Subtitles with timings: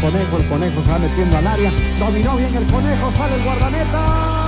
[0.00, 4.47] conejo, el conejo se va metiendo al área, dominó bien el conejo, sale el guardameta.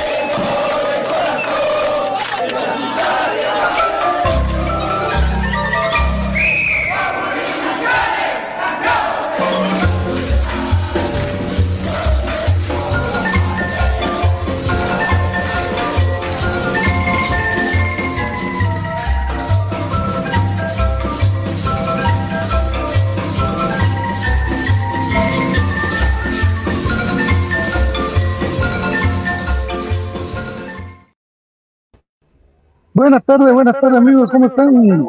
[33.11, 35.05] Buenas tardes, buenas tardes amigos, ¿cómo están?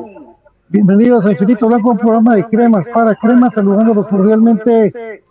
[0.71, 5.23] Bienvenidos a Infinito Blanco, un programa de cremas para cremas, saludándolos cordialmente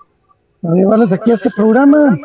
[0.63, 2.15] a llevarles aquí a este programa.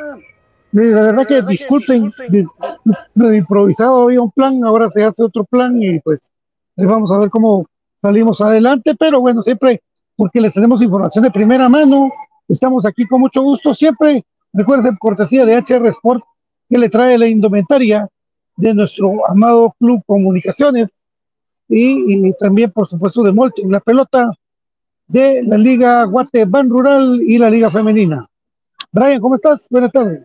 [0.70, 5.98] La verdad que disculpen, de, improvisado había un plan, ahora se hace otro plan y
[5.98, 6.30] pues
[6.76, 7.66] vamos a ver cómo
[8.00, 9.82] salimos adelante, pero bueno, siempre
[10.14, 12.08] porque les tenemos información de primera mano,
[12.46, 16.22] estamos aquí con mucho gusto, siempre recuerden cortesía de HR Sport
[16.70, 18.08] que le trae la indumentaria
[18.56, 20.88] de nuestro amado Club Comunicaciones
[21.68, 24.30] y, también, por supuesto, de Molti, la pelota
[25.06, 28.28] de la Liga Guate Ban Rural y la Liga Femenina.
[28.92, 29.66] Brian, ¿cómo estás?
[29.70, 30.24] Buenas tardes.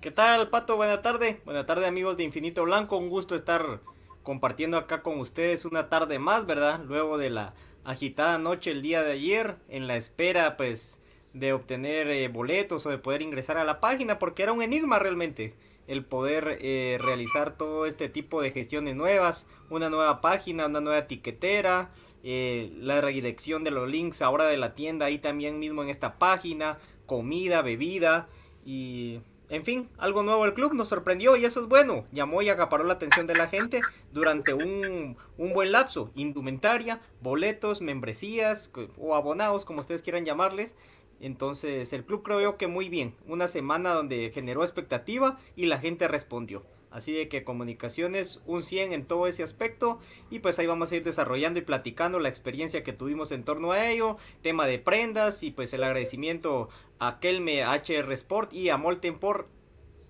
[0.00, 0.76] ¿Qué tal, Pato?
[0.76, 1.42] Buenas tardes.
[1.44, 2.98] Buenas tardes, amigos de Infinito Blanco.
[2.98, 3.80] Un gusto estar
[4.22, 6.80] compartiendo acá con ustedes una tarde más, ¿verdad?
[6.86, 11.00] Luego de la agitada noche el día de ayer, en la espera, pues,
[11.32, 14.98] de obtener eh, boletos o de poder ingresar a la página, porque era un enigma
[14.98, 15.54] realmente
[15.86, 21.00] el poder eh, realizar todo este tipo de gestiones nuevas, una nueva página, una nueva
[21.00, 21.90] etiquetera,
[22.22, 26.18] eh, la redirección de los links ahora de la tienda ahí también mismo en esta
[26.18, 28.28] página, comida, bebida
[28.64, 29.20] y
[29.50, 32.06] en fin, algo nuevo el club nos sorprendió y eso es bueno.
[32.12, 36.10] Llamó y acaparó la atención de la gente durante un, un buen lapso.
[36.14, 40.74] Indumentaria, boletos, membresías o abonados, como ustedes quieran llamarles.
[41.20, 43.14] Entonces el club creo que muy bien.
[43.26, 46.64] Una semana donde generó expectativa y la gente respondió.
[46.90, 49.98] Así de que comunicaciones un 100 en todo ese aspecto
[50.30, 53.72] y pues ahí vamos a ir desarrollando y platicando la experiencia que tuvimos en torno
[53.72, 56.68] a ello, tema de prendas y pues el agradecimiento
[57.00, 59.48] a Kelme HR Sport y a Molten por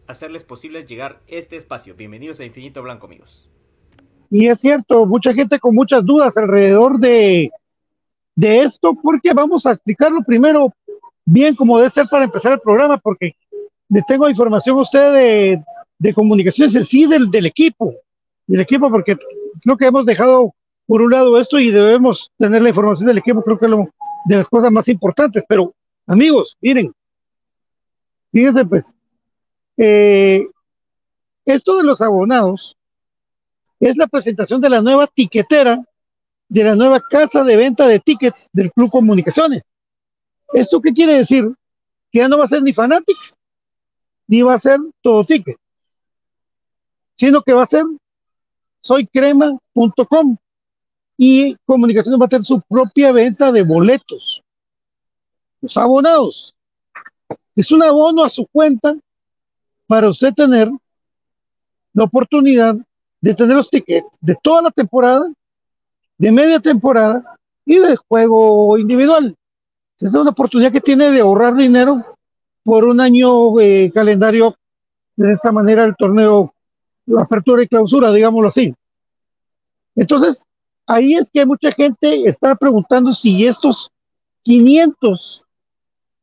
[0.07, 1.95] hacerles posibles llegar este espacio.
[1.95, 3.49] Bienvenidos a Infinito Blanco amigos.
[4.31, 7.51] Y es cierto, mucha gente con muchas dudas alrededor de,
[8.35, 10.75] de esto porque vamos a explicarlo primero
[11.25, 13.33] bien como debe ser para empezar el programa, porque
[13.89, 15.65] les tengo información a usted de,
[15.99, 17.95] de comunicaciones en sí del, del equipo,
[18.47, 19.17] del equipo, porque
[19.63, 20.55] creo que hemos dejado
[20.87, 23.89] por un lado esto y debemos tener la información del equipo, creo que es lo,
[24.27, 25.45] de las cosas más importantes.
[25.49, 25.75] Pero,
[26.07, 26.93] amigos, miren,
[28.33, 28.95] fíjense pues,
[29.77, 30.47] eh,
[31.45, 32.77] esto de los abonados
[33.81, 35.83] es la presentación de la nueva tiquetera
[36.49, 39.63] de la nueva casa de venta de tickets del Club Comunicaciones.
[40.55, 41.53] ¿Esto qué quiere decir?
[42.13, 43.35] Que ya no va a ser ni Fanatics,
[44.29, 45.57] ni va a ser todo ticket,
[47.17, 47.85] sino que va a ser
[48.81, 50.37] soycrema.com
[51.17, 54.45] y Comunicaciones va a tener su propia venta de boletos.
[55.61, 56.55] Los abonados.
[57.57, 58.95] Es un abono a su cuenta
[59.89, 60.69] para usted tener
[61.95, 62.77] la oportunidad
[63.21, 65.33] de tener los tickets de toda la temporada,
[66.17, 69.37] de media temporada y de juego individual
[70.01, 72.05] es una oportunidad que tiene de ahorrar dinero
[72.63, 74.57] por un año eh, calendario
[75.17, 76.53] de esta manera el torneo,
[77.07, 78.75] la apertura y clausura, digámoslo así.
[79.95, 80.45] Entonces,
[80.87, 83.91] ahí es que mucha gente está preguntando si estos
[84.43, 85.45] 500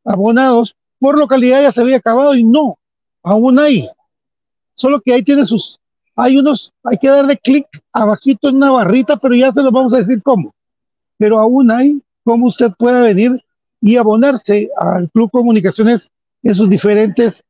[0.03, 2.77] abonados por localidad ya se había acabado y no,
[3.23, 3.89] aún hay.
[4.73, 5.79] Solo que ahí tiene sus,
[6.15, 9.93] hay unos, hay que darle clic abajito en una barrita, pero ya se los vamos
[9.93, 10.53] a decir cómo.
[11.17, 13.41] Pero aún hay cómo usted pueda venir
[13.81, 16.11] y abonarse al Club Comunicaciones
[16.43, 17.43] en sus diferentes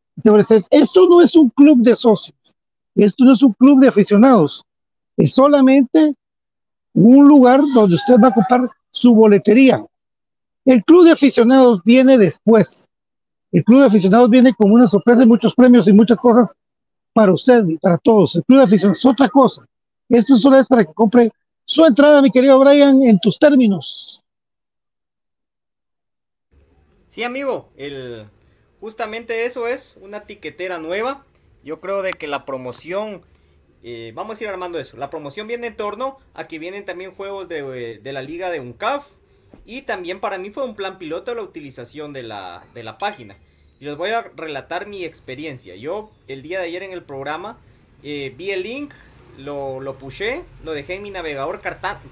[0.69, 2.55] Esto no es un club de socios,
[2.95, 4.63] esto no es un club de aficionados,
[5.17, 6.15] es solamente
[6.93, 9.83] un lugar donde usted va a ocupar su boletería.
[10.65, 12.87] El club de aficionados viene después.
[13.51, 16.53] El club de aficionados viene con una sorpresa de muchos premios y muchas cosas
[17.13, 18.35] para usted y para todos.
[18.35, 19.65] El club de aficionados es otra cosa.
[20.09, 21.31] Esto solo es para que compre
[21.65, 24.20] su entrada, mi querido Brian, en tus términos.
[27.11, 28.29] Sí, amigo, el
[28.79, 31.25] justamente eso es una tiquetera nueva.
[31.61, 33.23] Yo creo de que la promoción,
[33.83, 34.95] eh, vamos a ir armando eso.
[34.95, 38.61] La promoción viene en torno a que vienen también juegos de, de la liga de
[38.61, 39.05] UNCAF.
[39.65, 43.35] Y también para mí fue un plan piloto la utilización de la, de la página.
[43.81, 45.75] Y les voy a relatar mi experiencia.
[45.75, 47.57] Yo el día de ayer en el programa
[48.03, 48.93] eh, vi el link,
[49.37, 49.97] lo, lo
[50.63, 51.59] lo dejé en mi navegador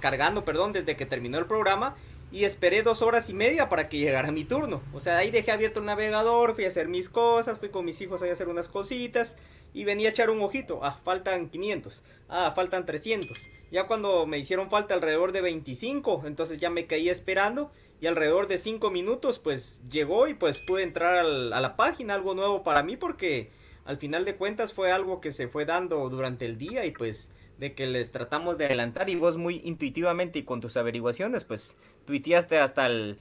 [0.02, 1.96] cargando perdón, desde que terminó el programa
[2.32, 4.82] y esperé dos horas y media para que llegara mi turno.
[4.94, 8.00] O sea, ahí dejé abierto el navegador, fui a hacer mis cosas, fui con mis
[8.02, 9.38] hijos a hacer unas cositas
[9.74, 10.80] y venía a echar un ojito.
[10.84, 12.04] Ah, faltan 500.
[12.28, 13.50] Ah, faltan 300.
[13.72, 17.72] Ya cuando me hicieron falta alrededor de 25, entonces ya me caí esperando
[18.02, 22.36] y alrededor de 5 minutos pues llegó y pues pude entrar a la página, algo
[22.36, 23.50] nuevo para mí porque
[23.86, 27.32] al final de cuentas fue algo que se fue dando durante el día y pues
[27.60, 31.76] de que les tratamos de adelantar y vos muy intuitivamente y con tus averiguaciones, pues
[32.06, 33.20] tuiteaste hasta el,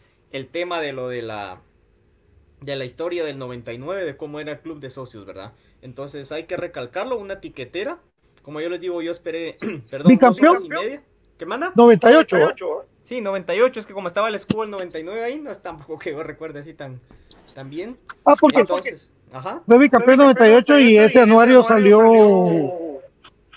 [0.53, 1.61] tema de lo de la
[2.61, 5.53] de la historia del 99, de cómo era el club de socios, ¿verdad?
[5.83, 7.99] Entonces hay que recalcarlo, una tiquetera.
[8.43, 9.57] Como yo les digo, yo esperé,
[9.91, 11.03] perdón, dos horas y media.
[11.37, 11.73] ¿Qué manda?
[11.75, 12.37] 98.
[13.03, 16.11] Sí, 98, es que como estaba el escudo el 99 ahí, no es tampoco que
[16.11, 17.01] yo recuerde así tan,
[17.55, 17.97] tan bien.
[18.25, 19.63] Ah, porque entonces, ajá.
[19.67, 22.88] Fue bicampeón 98 y ese anuario salió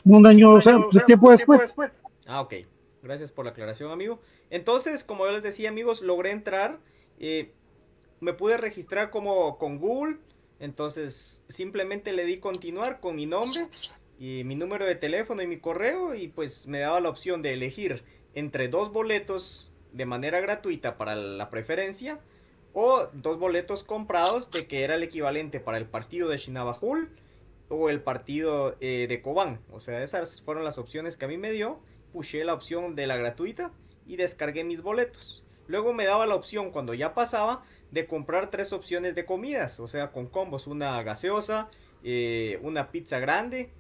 [0.06, 1.74] un año, o sea, tiempo después.
[2.28, 2.56] Ah, ok.
[3.04, 4.20] Gracias por la aclaración, amigo.
[4.50, 6.80] Entonces, como yo les decía, amigos, logré entrar.
[7.20, 7.52] Eh,
[8.20, 10.18] me pude registrar como con Google.
[10.62, 13.62] Entonces simplemente le di continuar con mi nombre
[14.20, 17.54] y mi número de teléfono y mi correo y pues me daba la opción de
[17.54, 18.04] elegir
[18.36, 22.20] entre dos boletos de manera gratuita para la preferencia
[22.74, 27.10] o dos boletos comprados de que era el equivalente para el partido de Shinabajul
[27.72, 29.62] o el partido eh, de Cobán.
[29.72, 31.80] O sea, esas fueron las opciones que a mí me dio.
[32.12, 33.72] Puché la opción de la gratuita
[34.06, 35.46] y descargué mis boletos.
[35.68, 39.88] Luego me daba la opción cuando ya pasaba de comprar tres opciones de comidas, o
[39.88, 41.70] sea, con combos, una gaseosa,
[42.04, 43.72] eh, una pizza grande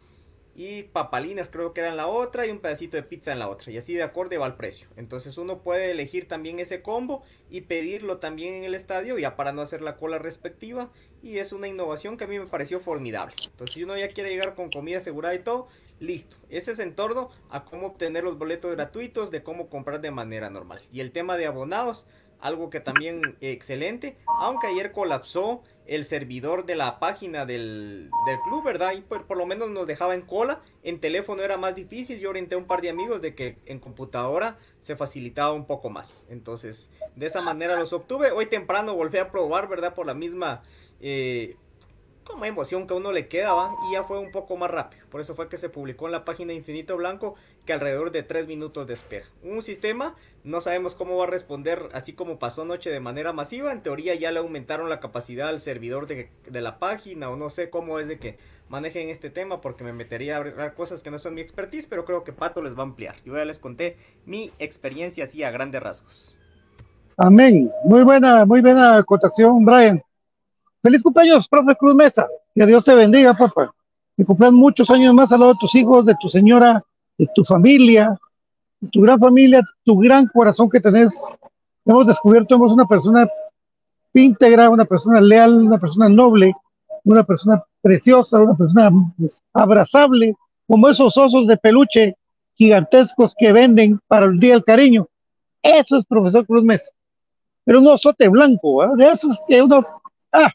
[0.55, 3.71] y papalinas creo que eran la otra y un pedacito de pizza en la otra
[3.71, 4.87] y así de acorde va el precio.
[4.97, 9.53] Entonces uno puede elegir también ese combo y pedirlo también en el estadio ya para
[9.53, 10.91] no hacer la cola respectiva
[11.23, 13.35] y es una innovación que a mí me pareció formidable.
[13.45, 15.67] Entonces si uno ya quiere llegar con comida asegurada y todo
[15.99, 16.35] listo.
[16.49, 20.49] Ese es en torno a cómo obtener los boletos gratuitos de cómo comprar de manera
[20.49, 20.81] normal.
[20.91, 22.07] Y el tema de abonados
[22.41, 28.09] algo que también excelente, aunque ayer colapsó el servidor de la página del,
[28.45, 28.93] club, ¿verdad?
[28.93, 32.29] Y por, por, lo menos nos dejaba en cola, en teléfono era más difícil, yo
[32.29, 36.25] orienté a un par de amigos de que en computadora se facilitaba un poco más,
[36.29, 39.93] entonces de esa manera los obtuve, hoy temprano volví a probar, ¿verdad?
[39.93, 40.61] Por la misma...
[40.99, 41.55] Eh,
[42.23, 45.05] como emoción que a uno le quedaba y ya fue un poco más rápido.
[45.09, 47.35] Por eso fue que se publicó en la página Infinito Blanco
[47.65, 49.25] que alrededor de 3 minutos de espera.
[49.43, 53.71] Un sistema, no sabemos cómo va a responder así como pasó anoche de manera masiva.
[53.71, 57.69] En teoría ya le aumentaron la capacidad al servidor de, la página o no sé
[57.69, 58.37] cómo es de que
[58.69, 62.05] manejen este tema porque me metería a hablar cosas que no son mi expertise, pero
[62.05, 63.15] creo que Pato les va a ampliar.
[63.25, 66.37] Yo ya les conté mi experiencia así a grandes rasgos.
[67.17, 67.71] Amén.
[67.83, 70.01] Muy buena, muy buena acotación, Brian.
[70.81, 72.27] Feliz cumpleaños, profe Cruz Mesa.
[72.55, 73.73] Que Dios te bendiga, papá.
[74.17, 76.83] Que cumplan muchos años más al lado de tus hijos, de tu señora,
[77.17, 78.17] de tu familia,
[78.79, 81.15] de tu gran familia, tu gran corazón que tenés.
[81.85, 83.27] Hemos descubierto, hemos una persona
[84.13, 86.53] íntegra, una persona leal, una persona noble,
[87.03, 90.35] una persona preciosa, una persona pues, abrazable,
[90.67, 92.15] como esos osos de peluche
[92.55, 95.07] gigantescos que venden para el Día del Cariño.
[95.61, 96.91] Eso es profesor Cruz Mesa.
[97.63, 98.89] Pero un osote blanco, ¿eh?
[98.97, 99.83] de esos que uno...
[100.31, 100.51] Ah,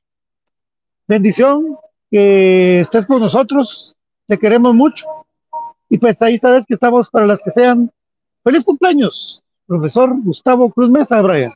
[1.06, 1.76] bendición,
[2.10, 3.96] que estés con nosotros,
[4.26, 5.06] te queremos mucho.
[5.88, 7.90] Y pues ahí sabes que estamos para las que sean.
[8.42, 11.52] Feliz cumpleaños, profesor Gustavo Cruz Mesa, Brian.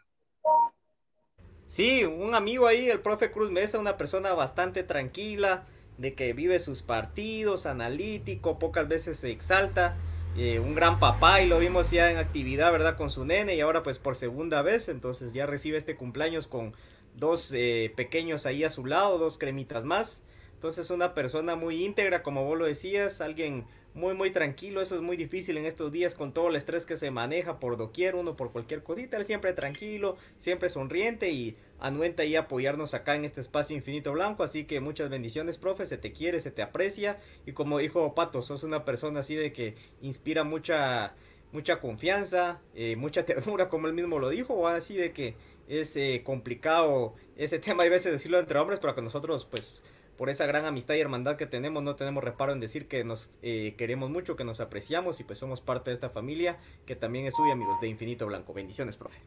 [1.66, 5.66] Sí, un amigo ahí, el profe Cruz Mesa, una persona bastante tranquila,
[5.99, 9.97] de que vive sus partidos, analítico, pocas veces se exalta.
[10.37, 12.97] Eh, un gran papá y lo vimos ya en actividad, ¿verdad?
[12.97, 16.73] Con su nene y ahora pues por segunda vez, entonces ya recibe este cumpleaños con
[17.14, 20.25] dos eh, pequeños ahí a su lado, dos cremitas más.
[20.55, 23.64] Entonces una persona muy íntegra, como vos lo decías, alguien
[23.95, 26.97] muy muy tranquilo, eso es muy difícil en estos días con todo el estrés que
[26.97, 32.23] se maneja por doquier, uno por cualquier cosita, él siempre tranquilo, siempre sonriente y anuenta
[32.23, 36.12] ahí apoyarnos acá en este espacio infinito blanco, así que muchas bendiciones, profe, se te
[36.12, 37.19] quiere, se te aprecia.
[37.47, 41.14] Y como dijo Pato, sos una persona así de que inspira mucha
[41.52, 45.35] mucha confianza, eh, mucha ternura, como él mismo lo dijo, así de que
[45.70, 49.82] es eh, complicado ese tema, hay veces decirlo entre hombres, pero que nosotros, pues,
[50.16, 53.30] por esa gran amistad y hermandad que tenemos, no tenemos reparo en decir que nos
[53.40, 57.24] eh, queremos mucho, que nos apreciamos y pues somos parte de esta familia que también
[57.26, 58.52] es suya, amigos de Infinito Blanco.
[58.52, 59.20] Bendiciones, profe.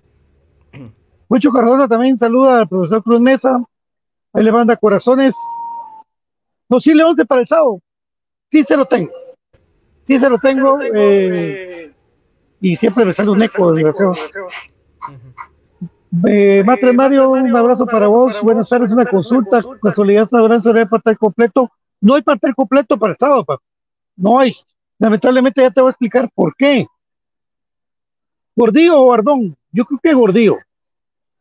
[1.30, 3.64] Mucho Cardona también saluda al profesor Cruz Mesa.
[4.34, 5.36] Ahí le manda corazones.
[6.68, 7.80] Posible 11 para el sábado.
[8.52, 9.12] Sí se lo tengo.
[10.04, 10.80] Sí se lo tengo.
[10.82, 11.92] Eh,
[12.60, 14.14] y siempre me sale un eco, desgraciado.
[16.28, 18.40] Eh, Matre Mario, un abrazo para vos.
[18.44, 19.64] Buenas tardes, una consulta.
[19.82, 21.72] Casualidad sabrán sobre el pastel completo.
[22.02, 23.64] No hay pastel completo para el sábado, papá.
[24.16, 24.54] No hay.
[25.00, 26.86] Lamentablemente ya te voy a explicar por qué.
[28.56, 29.56] ¿Gordillo o Ardón?
[29.72, 30.58] Yo creo que Gordillo.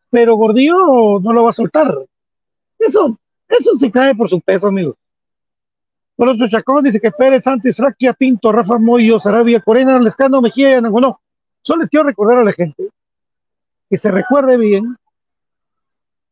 [0.08, 1.94] Pero Gordillo no lo va a soltar.
[2.78, 4.96] Eso, eso se cae por su peso, amigos.
[6.16, 11.20] los Chacón dice que Pérez, Santos, Raquia, Pinto, Rafa Moyo, Sarabia, Corena, Lescano, Mejía, no.
[11.60, 12.91] Solo les quiero recordar a la gente
[13.92, 14.96] que se recuerde bien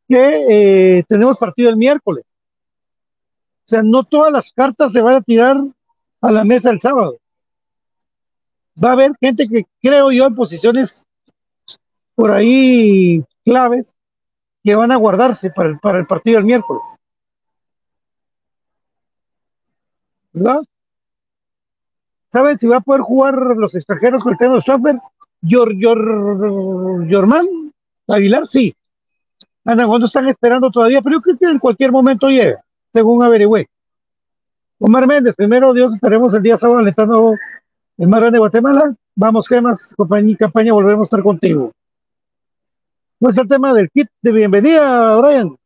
[0.08, 0.46] que
[0.98, 2.24] eh, tenemos partido el miércoles.
[2.24, 5.58] O sea, no todas las cartas se van a tirar
[6.22, 7.18] a la mesa el sábado.
[8.82, 11.06] Va a haber gente que creo yo en posiciones
[12.14, 13.94] por ahí claves
[14.64, 16.82] que van a guardarse para el, para el partido del miércoles.
[20.32, 20.62] ¿Verdad?
[22.32, 24.62] ¿Saben si va a poder jugar los extranjeros con el tema de
[25.42, 27.46] Yor, Yor, Yorman,
[28.08, 28.74] Aguilar, sí.
[29.64, 33.68] Anda, cuando están esperando todavía, pero yo creo que en cualquier momento llega, según averigüé.
[34.78, 37.34] Omar Méndez, primero Dios estaremos el día sábado alentando
[37.98, 38.94] el mar grande de Guatemala.
[39.14, 41.72] Vamos, gemas, compañía, campaña, volveremos a estar contigo.
[43.18, 45.59] ¿Cuál es el tema del kit de bienvenida, Brian?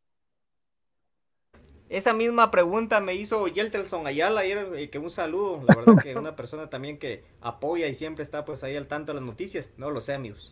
[1.97, 6.15] Esa misma pregunta me hizo Yeltelson Ayala ayer, eh, que un saludo, la verdad que
[6.17, 9.69] una persona también que apoya y siempre está pues ahí al tanto de las noticias,
[9.77, 10.51] no lo sé amigos.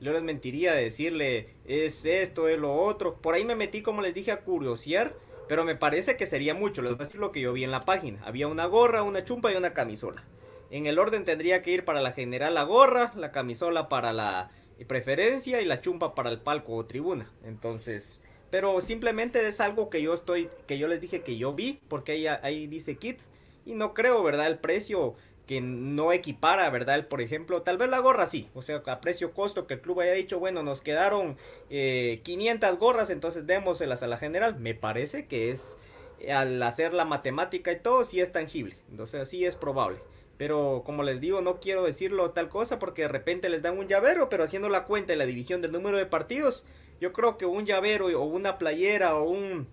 [0.00, 3.14] Yo les mentiría decirle es esto, es lo otro.
[3.18, 5.14] Por ahí me metí, como les dije, a curiosear,
[5.46, 6.82] pero me parece que sería mucho.
[6.82, 8.20] Les voy a decir lo que yo vi en la página.
[8.24, 10.24] Había una gorra, una chumpa y una camisola.
[10.72, 14.50] En el orden tendría que ir para la general la gorra, la camisola para la
[14.88, 17.30] preferencia y la chumpa para el palco o tribuna.
[17.44, 18.18] Entonces,
[18.52, 22.12] pero simplemente es algo que yo estoy, que yo les dije que yo vi, porque
[22.12, 23.18] ahí, ahí dice kit.
[23.64, 24.46] Y no creo, ¿verdad?
[24.46, 25.14] El precio
[25.46, 27.08] que no equipara, ¿verdad?
[27.08, 30.00] por ejemplo, tal vez la gorra sí, o sea, a precio costo que el club
[30.00, 31.38] haya dicho, bueno, nos quedaron
[31.70, 34.60] 500 eh, gorras, entonces démoselas a la general.
[34.60, 35.78] Me parece que es,
[36.30, 39.98] al hacer la matemática y todo, sí es tangible, entonces sí es probable.
[40.36, 43.88] Pero como les digo, no quiero decirlo tal cosa porque de repente les dan un
[43.88, 46.66] llavero, pero haciendo la cuenta y la división del número de partidos,
[47.00, 49.66] yo creo que un llavero o una playera o un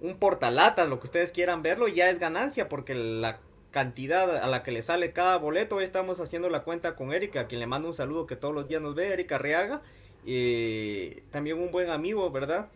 [0.00, 4.62] un portalatas, lo que ustedes quieran verlo, ya es ganancia porque la cantidad a la
[4.62, 5.76] que le sale cada boleto.
[5.76, 8.54] Hoy estamos haciendo la cuenta con Erika, a quien le mando un saludo que todos
[8.54, 9.82] los días nos ve, Erika Reaga.
[10.26, 12.68] Eh, también un buen amigo, ¿verdad?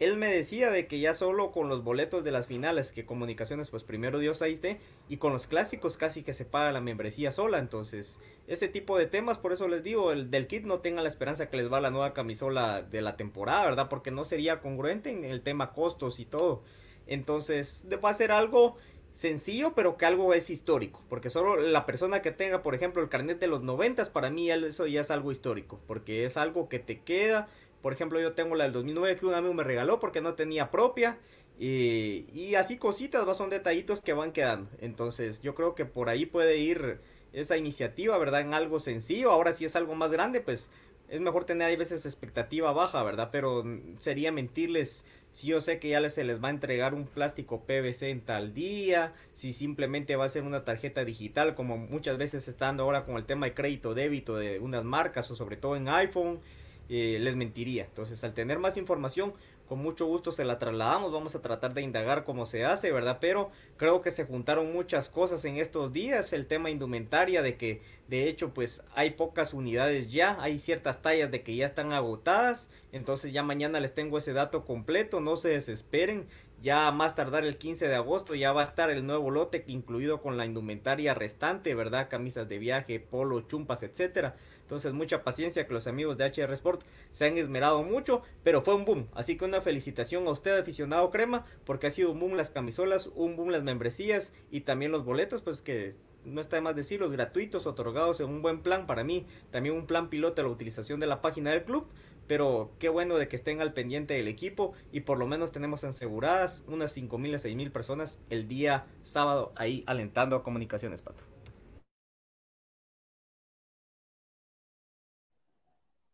[0.00, 3.70] Él me decía de que ya solo con los boletos de las finales, que comunicaciones
[3.70, 4.78] pues primero dio 6D,
[5.08, 7.58] y con los clásicos casi que se paga la membresía sola.
[7.58, 11.08] Entonces, ese tipo de temas, por eso les digo, el del kit no tenga la
[11.08, 13.88] esperanza que les va la nueva camisola de la temporada, ¿verdad?
[13.88, 16.62] Porque no sería congruente en el tema costos y todo.
[17.06, 18.76] Entonces, va a ser algo
[19.14, 21.00] sencillo, pero que algo es histórico.
[21.08, 24.50] Porque solo la persona que tenga, por ejemplo, el carnet de los noventas, para mí
[24.50, 25.80] eso ya es algo histórico.
[25.86, 27.48] Porque es algo que te queda.
[27.84, 30.70] Por ejemplo, yo tengo la del 2009 que un amigo me regaló porque no tenía
[30.70, 31.18] propia.
[31.58, 34.70] Y, así cositas, son detallitos que van quedando.
[34.80, 37.00] Entonces, yo creo que por ahí puede ir
[37.34, 38.40] esa iniciativa, ¿verdad?
[38.40, 39.30] En algo sencillo.
[39.30, 40.70] Ahora si es algo más grande, pues
[41.10, 43.28] es mejor tener a veces expectativa baja, ¿verdad?
[43.30, 43.62] Pero
[43.98, 48.08] sería mentirles si yo sé que ya se les va a entregar un plástico PVC
[48.08, 52.50] en tal día, si simplemente va a ser una tarjeta digital, como muchas veces se
[52.50, 55.76] está dando ahora con el tema de crédito débito de unas marcas o sobre todo
[55.76, 56.40] en iPhone,
[56.88, 57.84] eh, les mentiría.
[57.84, 59.32] Entonces, al tener más información,
[59.68, 63.18] con mucho gusto se la trasladamos, vamos a tratar de indagar cómo se hace, ¿verdad?
[63.20, 67.80] Pero creo que se juntaron muchas cosas en estos días, el tema indumentaria de que
[68.08, 72.68] de hecho pues hay pocas unidades ya, hay ciertas tallas de que ya están agotadas,
[72.92, 76.26] entonces ya mañana les tengo ese dato completo, no se desesperen,
[76.64, 80.22] ya más tardar el 15 de agosto ya va a estar el nuevo lote incluido
[80.22, 82.08] con la indumentaria restante, ¿verdad?
[82.08, 84.36] Camisas de viaje, polo, chumpas, etcétera.
[84.64, 88.74] Entonces mucha paciencia que los amigos de HR Sport se han esmerado mucho, pero fue
[88.74, 89.08] un boom.
[89.14, 93.10] Así que una felicitación a usted aficionado crema, porque ha sido un boom las camisolas,
[93.14, 97.12] un boom las membresías y también los boletos, pues que no está de más decirlos,
[97.12, 99.26] gratuitos, otorgados en un buen plan para mí.
[99.50, 101.86] También un plan piloto la utilización de la página del club
[102.26, 105.84] pero qué bueno de que estén al pendiente del equipo y por lo menos tenemos
[105.84, 111.33] aseguradas unas 5.000 a 6.000 personas el día sábado ahí alentando a comunicaciones, Pato.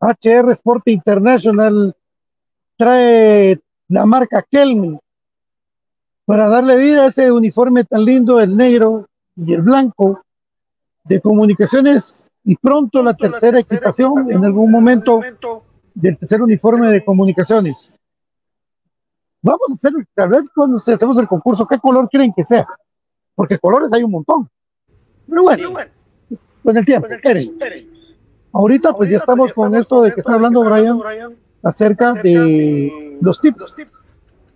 [0.00, 1.94] HR Sport International
[2.76, 4.98] trae la marca Kelmy
[6.24, 10.20] para darle vida a ese uniforme tan lindo, el negro y el blanco
[11.04, 15.20] de comunicaciones y pronto la tercera equipación en algún momento
[15.94, 17.98] del tercer uniforme de comunicaciones.
[19.42, 22.66] Vamos a hacer, tal vez cuando hacemos el concurso, ¿qué color quieren que sea?
[23.34, 24.48] Porque colores hay un montón.
[25.28, 25.70] Pero bueno,
[26.62, 27.08] con el tiempo,
[28.52, 31.00] Ahorita pues ya estamos con esto de que está hablando Brian
[31.62, 33.86] acerca de los tips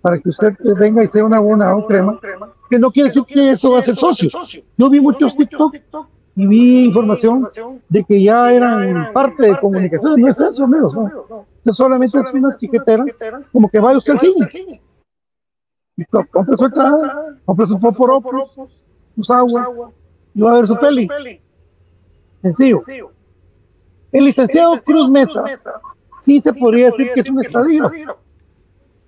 [0.01, 2.19] para que usted venga y sea una buena crema,
[2.69, 4.29] que no quiere decir que eso va a ser socio.
[4.77, 5.77] Yo vi muchos TikTok
[6.37, 7.49] y vi información
[7.89, 10.21] de que ya eran parte de comunicación.
[10.21, 10.95] No es eso, amigos.
[10.95, 11.73] No.
[11.73, 13.05] solamente es una chiquetera,
[13.53, 14.83] como que vaya usted al cine.
[16.31, 18.51] Compre su entrada, compre su poporopos,
[19.21, 19.91] su agua,
[20.35, 21.09] y va a ver su peli.
[22.43, 22.83] Sencillo.
[24.15, 25.45] El licenciado Cruz Mesa,
[26.21, 27.91] sí se podría decir que es un estadio,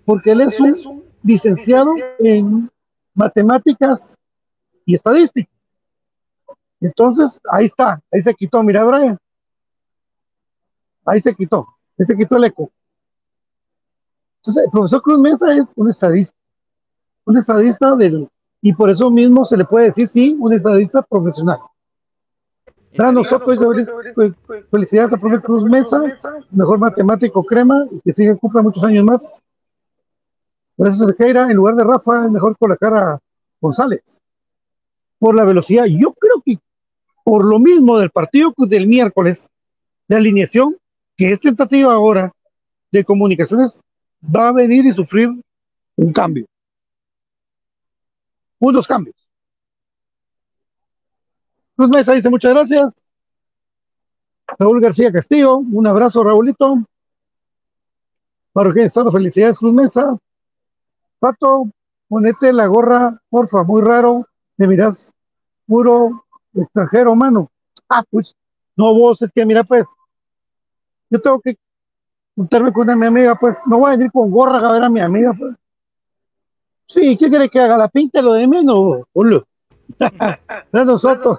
[0.05, 2.69] porque él es un licenciado en
[3.15, 4.17] matemáticas
[4.85, 5.49] y estadística.
[6.81, 9.17] Entonces, ahí está, ahí se quitó, mira, Brian.
[11.05, 12.73] Ahí se quitó, ahí se quitó el eco.
[14.39, 16.37] Entonces, el profesor Cruz Mesa es un estadista,
[17.27, 18.29] un estadista del,
[18.61, 21.61] y por eso mismo se le puede decir, sí, un estadista profesional.
[22.97, 23.47] Brando Soto
[24.71, 26.03] felicidades al profesor Cruz Mesa,
[26.51, 29.41] mejor matemático crema, y que siga cumpla muchos años más.
[30.77, 33.19] Por eso se en lugar de Rafa, es mejor colocar a
[33.61, 34.21] González.
[35.19, 35.87] Por la velocidad.
[35.87, 36.59] Yo creo que
[37.25, 39.49] por lo mismo del partido del miércoles
[40.07, 40.77] de alineación,
[41.17, 42.33] que es tentativa ahora
[42.93, 43.81] de comunicaciones,
[44.25, 45.31] va a venir y sufrir
[45.97, 46.47] un cambio.
[48.59, 49.26] Unos cambios.
[51.77, 52.95] Cruz Mesa dice muchas gracias.
[54.59, 56.79] Raúl García Castillo, un abrazo, Raúlito.
[58.53, 60.17] Para que las felicidades, Cruz Mesa.
[61.19, 61.69] Pato,
[62.09, 64.27] ponete la gorra, porfa, muy raro.
[64.57, 65.13] Te miras
[65.67, 67.51] puro extranjero, mano.
[67.91, 68.35] Ah, pues,
[68.77, 69.87] no vos, es que mira, pues,
[71.11, 71.59] yo tengo que
[72.35, 74.89] juntarme con una mi amiga, pues, no voy a venir con gorra a ver a
[74.89, 75.55] mi amiga, pues.
[76.87, 77.77] Sí, ¿qué quiere que haga?
[77.77, 79.03] ¿La pinta lo de menos?
[79.13, 79.45] Hola.
[80.73, 81.39] de nosotros.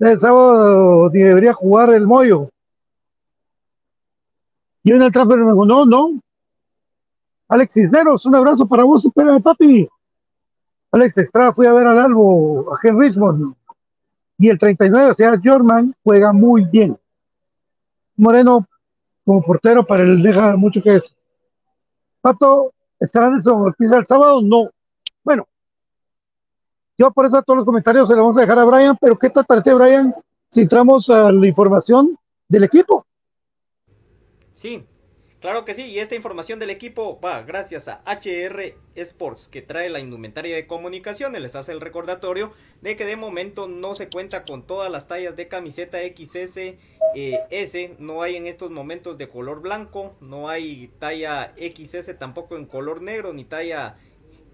[0.00, 2.48] El sábado debería jugar el Moyo.
[4.82, 6.20] Y en el transfer me dijo, no, no.
[7.48, 9.86] Alex Cisneros, un abrazo para vos, espera, papi.
[10.92, 13.54] Alex Estrada fui a ver al Albo, a Ken Richmond.
[14.38, 16.98] Y el 39, o sea, Jorman juega muy bien.
[18.16, 18.66] Moreno,
[19.26, 21.12] como portero, para él deja mucho que decir.
[22.22, 24.40] Pato, ¿estará Nelson Ortiz el sábado?
[24.40, 24.70] No.
[25.22, 25.46] Bueno,
[27.00, 29.30] yo por eso todos los comentarios se los vamos a dejar a Brian, pero ¿qué
[29.30, 30.14] te parece, Brian,
[30.50, 32.14] si entramos a la información
[32.46, 33.06] del equipo?
[34.52, 34.84] Sí,
[35.40, 39.88] claro que sí, y esta información del equipo va gracias a HR Sports, que trae
[39.88, 44.44] la indumentaria de comunicaciones, les hace el recordatorio de que de momento no se cuenta
[44.44, 46.76] con todas las tallas de camiseta XS,
[47.14, 52.58] eh, S, no hay en estos momentos de color blanco, no hay talla XS tampoco
[52.58, 53.96] en color negro, ni talla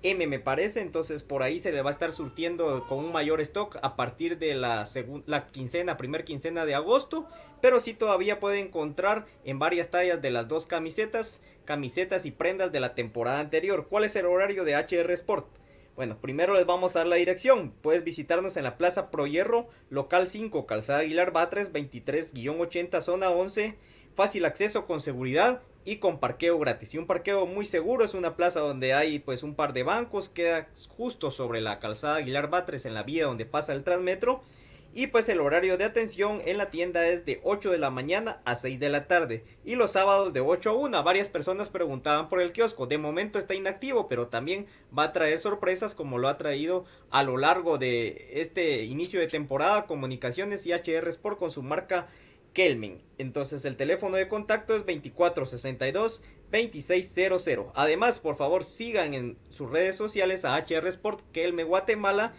[0.03, 3.41] M me parece, entonces por ahí se le va a estar surtiendo con un mayor
[3.41, 4.87] stock a partir de la,
[5.27, 7.27] la quincena, primer quincena de agosto,
[7.61, 12.73] pero sí todavía puede encontrar en varias tallas de las dos camisetas, camisetas y prendas
[12.73, 13.89] de la temporada anterior.
[13.89, 15.49] ¿Cuál es el horario de HR Sport?
[15.97, 17.73] Bueno, primero les vamos a dar la dirección.
[17.81, 23.77] Puedes visitarnos en la Plaza Pro Hierro, local 5, Calzada Aguilar Batres, 23-80, zona 11.
[24.15, 26.93] Fácil acceso con seguridad y con parqueo gratis.
[26.93, 30.29] Y un parqueo muy seguro, es una plaza donde hay pues un par de bancos,
[30.29, 34.43] queda justo sobre la calzada Aguilar Batres en la vía donde pasa el Transmetro.
[34.93, 38.41] Y pues el horario de atención en la tienda es de 8 de la mañana
[38.47, 39.45] a 6 de la tarde.
[39.63, 41.03] Y los sábados de 8 a 1.
[41.03, 42.87] Varias personas preguntaban por el kiosco.
[42.87, 44.67] De momento está inactivo, pero también
[44.99, 49.27] va a traer sorpresas como lo ha traído a lo largo de este inicio de
[49.27, 49.85] temporada.
[49.85, 52.09] Comunicaciones y HR Sport con su marca
[52.57, 53.01] Kelmin.
[53.19, 57.71] Entonces el teléfono de contacto es 2462-2600.
[57.75, 62.33] Además, por favor, sigan en sus redes sociales a HR Sport Kelme Guatemala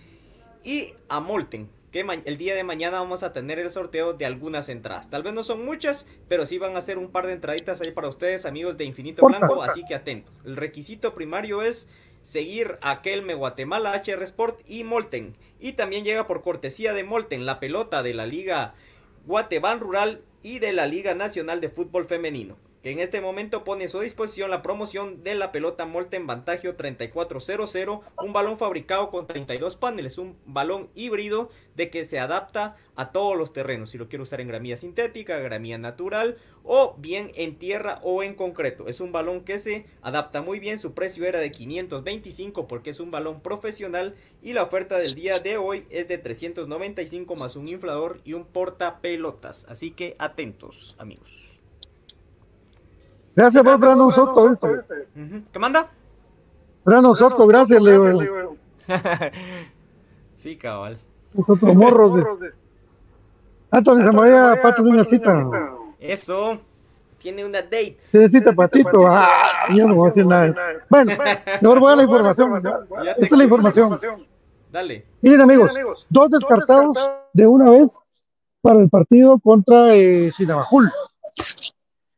[0.64, 1.70] y a Molten.
[1.92, 5.12] Que el día de mañana vamos a tener el sorteo de algunas entradas.
[5.12, 7.92] Tal vez no son muchas, pero sí van a ser un par de entraditas ahí
[7.92, 9.62] para ustedes, amigos de Infinito Blanco.
[9.62, 10.32] Así que atento.
[10.46, 11.90] El requisito primario es
[12.24, 15.38] seguir a Kelme Guatemala, HR Sport y Molten.
[15.60, 18.74] Y también llega por cortesía de Molten la pelota de la Liga
[19.28, 22.58] Guatemala Rural y de la Liga Nacional de Fútbol Femenino
[22.92, 28.02] en este momento pone a su disposición la promoción de la pelota Molten Vantagio 3400,
[28.24, 33.38] un balón fabricado con 32 paneles, un balón híbrido de que se adapta a todos
[33.38, 38.00] los terrenos, si lo quiero usar en gramía sintética, gramía natural o bien en tierra
[38.04, 38.88] o en concreto.
[38.88, 43.00] Es un balón que se adapta muy bien, su precio era de 525 porque es
[43.00, 47.68] un balón profesional y la oferta del día de hoy es de 395 más un
[47.68, 51.57] inflador y un porta pelotas, así que atentos amigos.
[53.38, 54.58] Gracias, pues, Brandon Soto.
[55.54, 55.92] ¿Qué manda?
[56.84, 58.56] Brandon Soto, gracias, Leo.
[60.36, 61.00] sí, cabal.
[61.36, 62.40] Nosotros morros.
[62.40, 62.50] De...
[63.70, 65.48] Anthony Zamaya, Pato de una cita.
[66.00, 66.60] Eso.
[67.20, 68.00] Tiene una date.
[68.10, 69.06] Tiene cita, Patito.
[69.06, 70.56] Ah, yo no voy a decir nada.
[70.90, 71.12] Bueno,
[71.62, 72.56] mejor voy a la información.
[72.56, 74.00] Esta es la información.
[74.72, 75.06] Dale.
[75.22, 76.98] Miren, amigos, dos descartados
[77.34, 77.96] de una vez
[78.62, 80.92] para el partido contra eh, Sinabajul.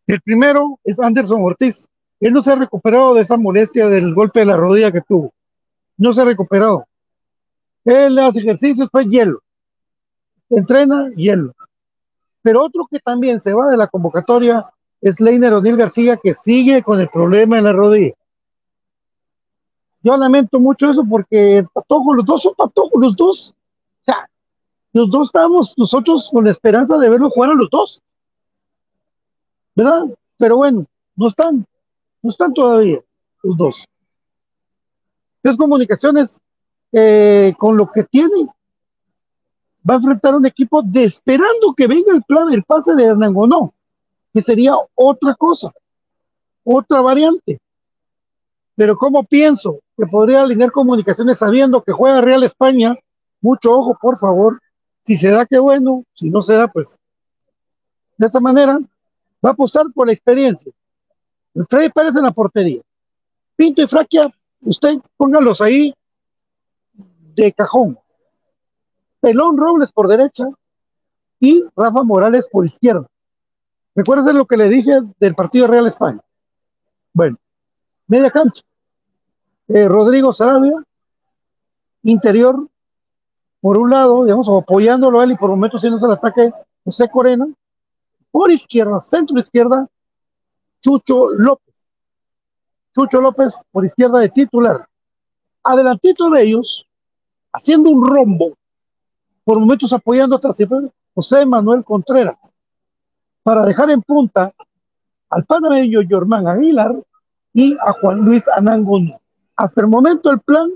[0.09, 1.87] El primero es Anderson Ortiz.
[2.19, 5.31] Él no se ha recuperado de esa molestia del golpe de la rodilla que tuvo.
[5.97, 6.87] No se ha recuperado.
[7.85, 9.39] Él hace ejercicios, pues hielo.
[10.49, 11.53] Entrena, hielo.
[12.41, 14.65] Pero otro que también se va de la convocatoria
[14.99, 18.15] es Leiner O'Neill García, que sigue con el problema en la rodilla.
[20.01, 23.55] Yo lamento mucho eso porque Patojo, los dos son patojos, los dos.
[24.01, 24.27] O sea,
[24.91, 28.01] los dos estamos nosotros con la esperanza de verlo jugar a los dos.
[29.79, 30.07] ¿Verdad?
[30.37, 31.65] Pero bueno, no están,
[32.21, 32.99] no están todavía
[33.43, 33.85] los dos.
[35.37, 36.39] Entonces, comunicaciones,
[36.91, 38.47] eh, con lo que tiene,
[39.89, 43.73] va a enfrentar un equipo de esperando que venga el plan, el pase de no
[44.33, 45.71] que sería otra cosa,
[46.63, 47.59] otra variante.
[48.75, 52.97] Pero como pienso que podría alinear comunicaciones sabiendo que juega Real España,
[53.41, 54.61] mucho ojo, por favor.
[55.05, 56.03] Si se da, qué bueno.
[56.13, 56.99] Si no se da, pues
[58.17, 58.79] de esa manera
[59.43, 60.71] va a apostar por la experiencia.
[61.67, 62.81] Freddy Pérez en la portería.
[63.55, 65.93] Pinto y Fraquia, usted póngalos ahí
[67.35, 67.97] de cajón.
[69.19, 70.45] Pelón Robles por derecha
[71.39, 73.05] y Rafa Morales por izquierda.
[73.95, 76.21] Recuerden lo que le dije del partido Real España.
[77.13, 77.37] Bueno,
[78.07, 78.61] media cancha.
[79.67, 80.83] Eh, Rodrigo Sarabia,
[82.03, 82.67] interior,
[83.61, 86.51] por un lado, digamos, apoyándolo a él y por momentos haciendo el ataque
[86.85, 87.47] José Corena.
[88.31, 89.87] Por izquierda, centro izquierda,
[90.81, 91.75] Chucho López.
[92.93, 94.87] Chucho López por izquierda de titular.
[95.63, 96.87] Adelantito de ellos,
[97.51, 98.57] haciendo un rombo,
[99.43, 100.57] por momentos apoyando atrás,
[101.13, 102.55] José Manuel Contreras,
[103.43, 104.53] para dejar en punta
[105.29, 106.95] al panameño Germán Aguilar
[107.53, 109.13] y a Juan Luis Anangón.
[109.55, 110.69] Hasta el momento el plan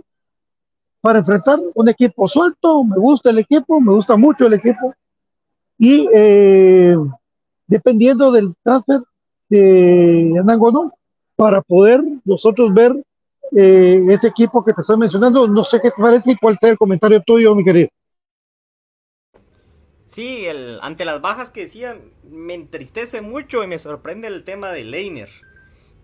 [1.02, 4.94] para enfrentar un equipo suelto, me gusta el equipo, me gusta mucho el equipo,
[5.78, 6.96] y eh,
[7.74, 9.02] dependiendo del transfer
[9.50, 10.94] de Anangonó,
[11.36, 12.96] para poder nosotros ver
[13.56, 15.48] eh, ese equipo que te estoy mencionando.
[15.48, 17.90] No sé qué te parece y cuál sea el comentario tuyo, mi querido.
[20.06, 21.98] Sí, el, ante las bajas que decían,
[22.30, 25.30] me entristece mucho y me sorprende el tema de Leiner.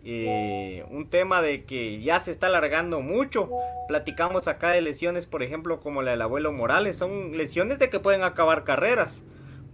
[0.04, 3.50] Eh, un tema de que ya se está alargando mucho.
[3.88, 6.98] Platicamos acá de lesiones, por ejemplo, como la del abuelo Morales.
[6.98, 9.24] Son lesiones de que pueden acabar carreras.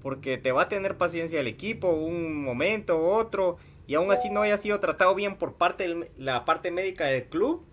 [0.06, 4.30] Porque te va a tener paciencia el equipo un momento u otro y aún así
[4.30, 7.66] no haya sido tratado bien por parte de la parte médica del club,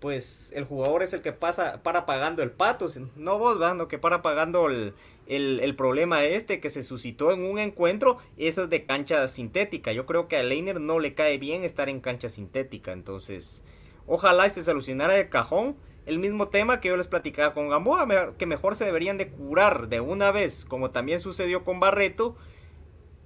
[0.00, 3.96] pues el jugador es el que pasa para pagando el pato, no vos, dando que
[3.96, 4.94] para pagando el,
[5.28, 9.92] el, problema este que se suscitó en un encuentro, eso es de cancha sintética.
[9.92, 13.62] Yo creo que a Leiner no le cae bien estar en cancha sintética, entonces
[14.08, 15.76] ojalá este solucionara de cajón.
[16.08, 19.88] El mismo tema que yo les platicaba con Gamboa, que mejor se deberían de curar
[19.88, 22.34] de una vez, como también sucedió con Barreto,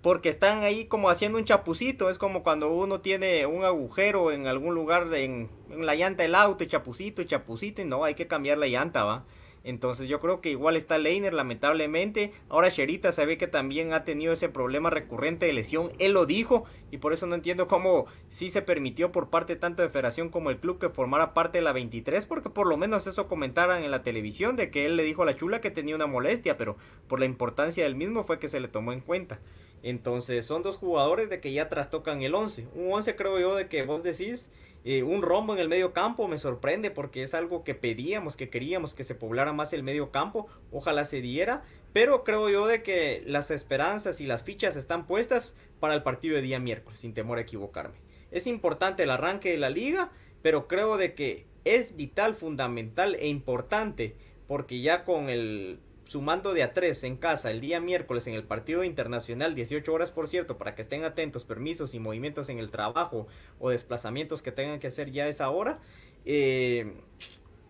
[0.01, 2.11] porque están ahí como haciendo un chapucito.
[2.11, 6.35] Es como cuando uno tiene un agujero en algún lugar en, en, la llanta del
[6.35, 9.27] auto, chapucito chapucito, y no, hay que cambiar la llanta, va.
[9.65, 12.33] Entonces yo creo que igual está Leiner, lamentablemente.
[12.49, 15.93] Ahora Sherita se ve que también ha tenido ese problema recurrente de lesión.
[15.99, 19.83] Él lo dijo y por eso no entiendo cómo sí se permitió por parte tanto
[19.83, 22.27] de Federación como el club que formara parte de la 23.
[22.27, 25.27] Porque por lo menos eso comentaran en la televisión de que él le dijo a
[25.27, 26.57] la chula que tenía una molestia.
[26.57, 26.77] Pero
[27.09, 29.41] por la importancia del mismo fue que se le tomó en cuenta.
[29.83, 32.69] Entonces son dos jugadores de que ya trastocan el 11.
[32.75, 34.51] Un 11 creo yo de que vos decís
[34.85, 38.51] eh, un rombo en el medio campo me sorprende porque es algo que pedíamos, que
[38.51, 40.47] queríamos que se poblara más el medio campo.
[40.71, 41.63] Ojalá se diera.
[41.93, 46.37] Pero creo yo de que las esperanzas y las fichas están puestas para el partido
[46.37, 47.97] de día miércoles, sin temor a equivocarme.
[48.31, 53.29] Es importante el arranque de la liga, pero creo de que es vital, fundamental e
[53.29, 54.17] importante
[54.47, 55.81] porque ya con el
[56.13, 60.11] sumando de a tres en casa el día miércoles en el partido internacional, 18 horas
[60.11, 63.27] por cierto, para que estén atentos, permisos y movimientos en el trabajo
[63.59, 65.81] o desplazamientos que tengan que hacer ya a esa hora,
[66.27, 66.93] eh,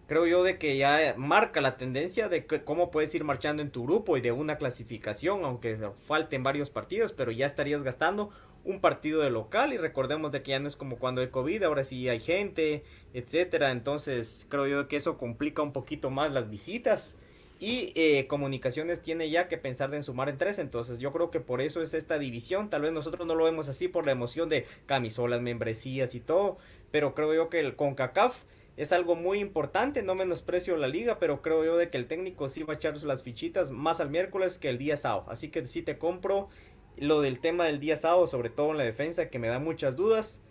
[0.09, 3.85] creo yo de que ya marca la tendencia de cómo puedes ir marchando en tu
[3.85, 8.31] grupo y de una clasificación, aunque falten varios partidos, pero ya estarías gastando
[8.65, 9.73] un partido de local.
[9.73, 12.83] Y recordemos de que ya no es como cuando hay COVID, ahora sí hay gente,
[13.15, 17.19] etcétera, entonces creo yo que eso complica un poquito más las visitas
[17.63, 20.59] y eh, comunicaciones tiene ya que pensar en sumar en tres.
[20.59, 22.71] Entonces yo creo que por eso es esta división.
[22.71, 26.59] Tal vez nosotros no lo vemos así por la emoción de camisolas, membresías y todo.
[26.91, 28.35] Pero creo yo que el CONCACAF
[28.77, 30.03] es algo muy importante.
[30.03, 33.01] No menosprecio la liga, pero creo yo de que el técnico sí va a echar
[33.05, 35.27] las fichitas más al miércoles que el día sábado.
[35.29, 36.49] Así que sí te compro
[36.97, 39.95] lo del tema del día sábado, sobre todo en la defensa, que me da muchas
[39.95, 40.43] dudas.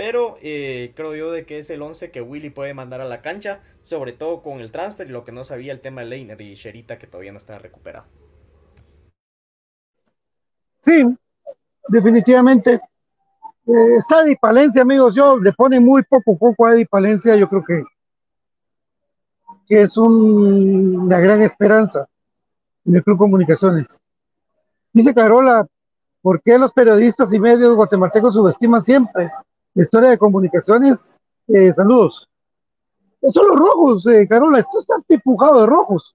[0.00, 3.20] Pero eh, creo yo de que es el 11 que Willy puede mandar a la
[3.20, 6.40] cancha, sobre todo con el transfer y lo que no sabía el tema de Leiner
[6.40, 8.06] y Sherita que todavía no está recuperado.
[10.80, 11.04] Sí,
[11.88, 12.80] definitivamente.
[13.66, 15.14] Eh, está Eddie Palencia, amigos.
[15.14, 17.36] Yo le pone muy poco poco a Eddie Palencia.
[17.36, 17.84] Yo creo que,
[19.66, 22.08] que es una gran esperanza
[22.86, 24.00] en el Club Comunicaciones.
[24.94, 25.66] Dice Carola,
[26.22, 29.30] ¿por qué los periodistas y medios guatemaltecos subestiman siempre
[29.74, 32.28] historia de comunicaciones, eh, saludos.
[33.28, 36.14] Son los rojos, eh, Carola, esto está empujado de rojos.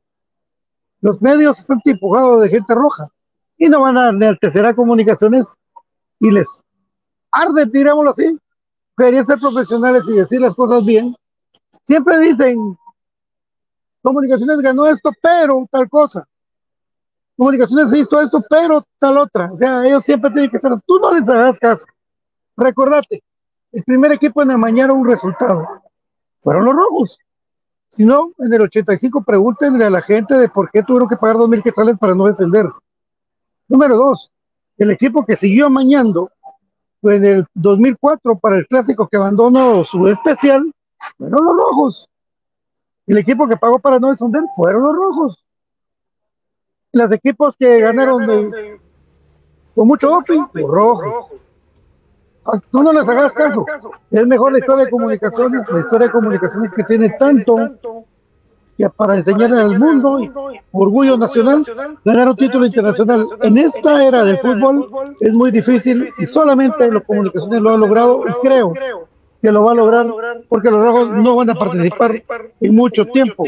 [1.01, 3.09] Los medios están empujados de gente roja
[3.57, 5.53] y no van a enaltecer a comunicaciones
[6.19, 6.63] y les
[7.31, 8.37] arde, digámoslo así.
[8.97, 11.15] Querían ser profesionales y decir las cosas bien.
[11.85, 12.77] Siempre dicen,
[14.01, 16.25] comunicaciones ganó esto, pero tal cosa.
[17.37, 19.51] Comunicaciones hizo esto, pero tal otra.
[19.51, 21.85] O sea, ellos siempre tienen que estar, tú no les hagas caso.
[22.55, 23.21] Recordate,
[23.75, 25.67] el primer equipo en amañar un resultado
[26.39, 27.19] fueron los rojos.
[27.89, 31.35] Si no, en el 85 pregúntenle a la gente de por qué tuvieron que pagar
[31.35, 32.67] dos mil quetzales para no descender.
[33.67, 34.31] Número dos,
[34.77, 36.31] el equipo que siguió amañando
[37.01, 40.73] en el 2004 para el clásico que abandonó su especial,
[41.17, 42.09] fueron los rojos.
[43.07, 45.45] El equipo que pagó para no descender fueron los rojos.
[46.93, 48.25] Los equipos que ganaron
[49.75, 51.35] con mucho doping, los rojos.
[52.71, 53.65] Tú no les hagas caso.
[54.11, 58.05] Es mejor la historia de comunicaciones, la historia de comunicaciones que tiene tanto
[58.77, 60.19] que para enseñar al mundo,
[60.71, 61.65] orgullo nacional,
[62.03, 63.25] ganar un título internacional.
[63.41, 68.23] En esta era del fútbol es muy difícil y solamente los comunicaciones lo han logrado
[68.27, 68.73] y creo
[69.41, 70.07] que lo va a lograr
[70.49, 72.21] porque los rojos no van a participar
[72.59, 73.45] en mucho tiempo.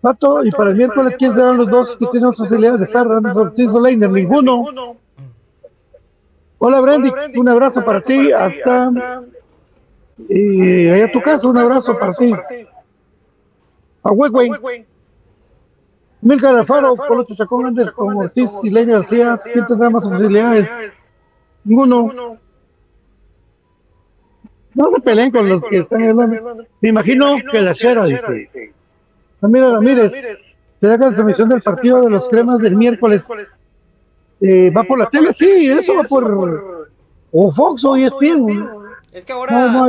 [0.00, 3.06] Pato, y para el miércoles, ¿quién serán los dos que tienen posibilidades de estar?
[3.06, 4.64] Ortiz Leiner, ninguno.
[6.64, 8.92] Hola Brendix, un abrazo para ti, hasta
[10.28, 12.32] y allá a tu casa, un abrazo para ti.
[14.04, 14.86] A Huehue.
[16.20, 20.70] Milcar Alfaro, Colocho Chacón Anders con Ortiz y Leiner García, ¿quién tendrá más posibilidades?
[21.64, 22.38] Ninguno.
[24.74, 26.64] No se peleen con los que están hablando.
[26.80, 28.72] Me imagino que la Chera dice.
[29.40, 30.12] Ramírez,
[30.78, 33.26] se da la transmisión del partido de los cremas del miércoles
[34.42, 36.88] eh, va por la tele, sí, eso va por
[37.30, 38.68] o Fox o ESPN.
[39.12, 39.86] Es que ahora,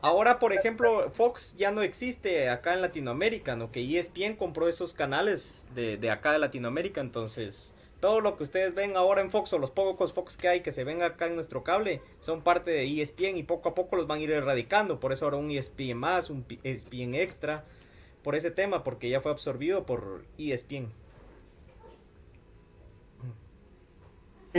[0.00, 3.70] ahora, por ejemplo, Fox ya no existe acá en Latinoamérica, ¿no?
[3.70, 8.74] Que ESPN compró esos canales de, de acá de Latinoamérica, entonces todo lo que ustedes
[8.74, 11.34] ven ahora en Fox o los pocos Fox que hay que se ven acá en
[11.34, 15.00] nuestro cable son parte de ESPN y poco a poco los van a ir erradicando.
[15.00, 17.64] Por eso ahora un ESPN más, un ESPN extra,
[18.22, 20.92] por ese tema, porque ya fue absorbido por ESPN.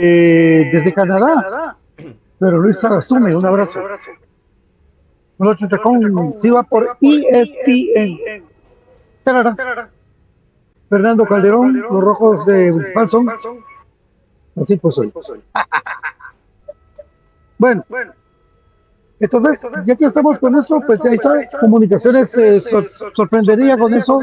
[0.02, 1.76] Eh, desde Canadá.
[2.38, 3.80] Pero Luis Sagastume, un abrazo.
[5.38, 8.44] Noche con si va por ESPN.
[10.88, 13.28] Fernando Calderón, los rojos de Municipal son.
[14.60, 15.12] Así pues hoy.
[17.58, 17.84] bueno,
[19.20, 22.60] entonces, ya que estamos con eso, pues ahí está, comunicaciones eh,
[23.14, 24.20] sorprendería con eso.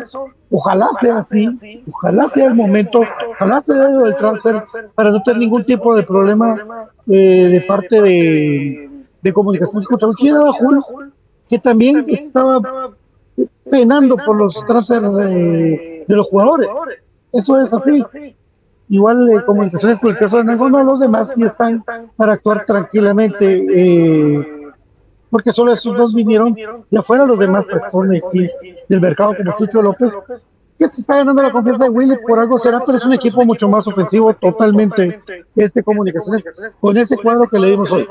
[0.49, 4.63] Ojalá sea así, ojalá sea el momento, ojalá sea el transfer
[4.95, 6.57] para no tener ningún tipo de problema
[7.07, 8.89] eh, de parte de,
[9.21, 10.83] de comunicaciones contra China Bajul,
[11.47, 12.59] que también estaba
[13.69, 16.67] penando por los transfers de, los jugadores.
[17.33, 18.03] Eso es así.
[18.89, 21.83] Igual eh, comunicaciones con el caso de no, los demás sí están
[22.15, 23.65] para actuar tranquilamente.
[23.69, 24.56] Eh,
[25.29, 26.55] porque solo esos dos vinieron
[26.89, 28.49] y afuera los demás personas aquí
[28.87, 30.13] del mercado como Chucho López,
[30.79, 33.43] que se está ganando la confianza de Willy, por algo será, pero es un equipo
[33.43, 35.21] mucho más ofensivo totalmente
[35.55, 36.43] este Comunicaciones
[36.79, 38.07] con ese cuadro que le dimos hoy.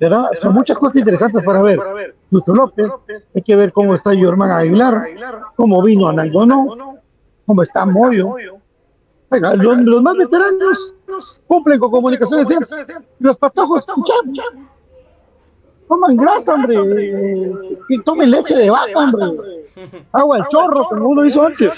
[0.00, 0.30] ¿Verdad?
[0.40, 1.78] Son muchas cosas interesantes para ver.
[2.30, 2.88] Chucho López,
[3.34, 5.04] hay que ver cómo está Jorman Aguilar,
[5.54, 6.98] cómo vino Anangono,
[7.46, 8.34] cómo está Moyo.
[9.30, 10.94] los, más veteranos
[11.46, 12.48] cumplen con comunicaciones
[13.18, 13.86] Los patojos,
[15.88, 16.76] Toman grasa, hombre.
[17.88, 19.26] Que tomen leche de vaca, hombre.
[20.12, 21.72] Agua al chorro, como uno hizo antes.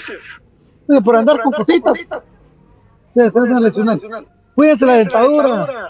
[1.03, 1.97] Por andar con cositas.
[4.55, 5.89] Cuídense la dentadura.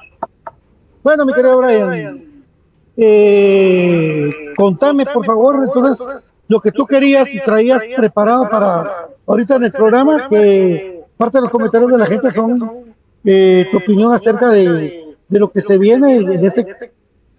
[1.04, 2.44] Bueno, mi querido Brian.
[2.98, 6.08] Eh, contame, por favor, entonces,
[6.48, 11.42] lo que tú querías y traías preparado para ahorita en el programa, que parte de
[11.42, 12.96] los comentarios de la gente son
[13.26, 16.66] eh, tu opinión acerca de, de lo que se viene en ese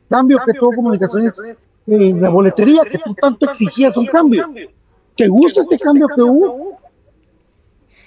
[0.08, 4.46] cambio que tuvo comunicaciones en la boletería, que tú tanto exigías un cambio.
[5.16, 6.78] ¿Te gusta este cambio que hubo?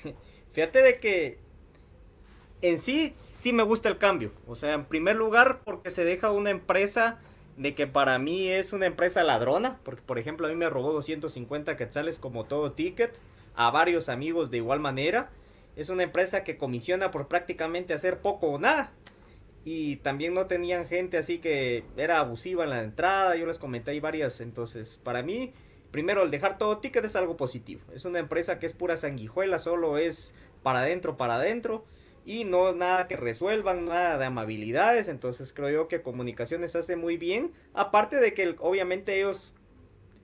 [0.51, 1.39] Fíjate de que
[2.61, 4.31] en sí, sí me gusta el cambio.
[4.47, 7.19] O sea, en primer lugar, porque se deja una empresa
[7.57, 9.79] de que para mí es una empresa ladrona.
[9.83, 13.17] Porque, por ejemplo, a mí me robó 250 quetzales como todo ticket.
[13.55, 15.31] A varios amigos de igual manera.
[15.75, 18.91] Es una empresa que comisiona por prácticamente hacer poco o nada
[19.66, 23.99] y también no tenían gente así que era abusiva en la entrada, yo les comenté
[23.99, 25.53] varias, entonces para mí,
[25.91, 29.60] primero el dejar todo ticket es algo positivo, es una empresa que es pura sanguijuela,
[29.60, 30.34] solo es
[30.64, 31.86] para adentro, para adentro,
[32.26, 37.18] y no nada que resuelvan, nada de amabilidades, entonces creo yo que comunicaciones hace muy
[37.18, 39.55] bien, aparte de que obviamente ellos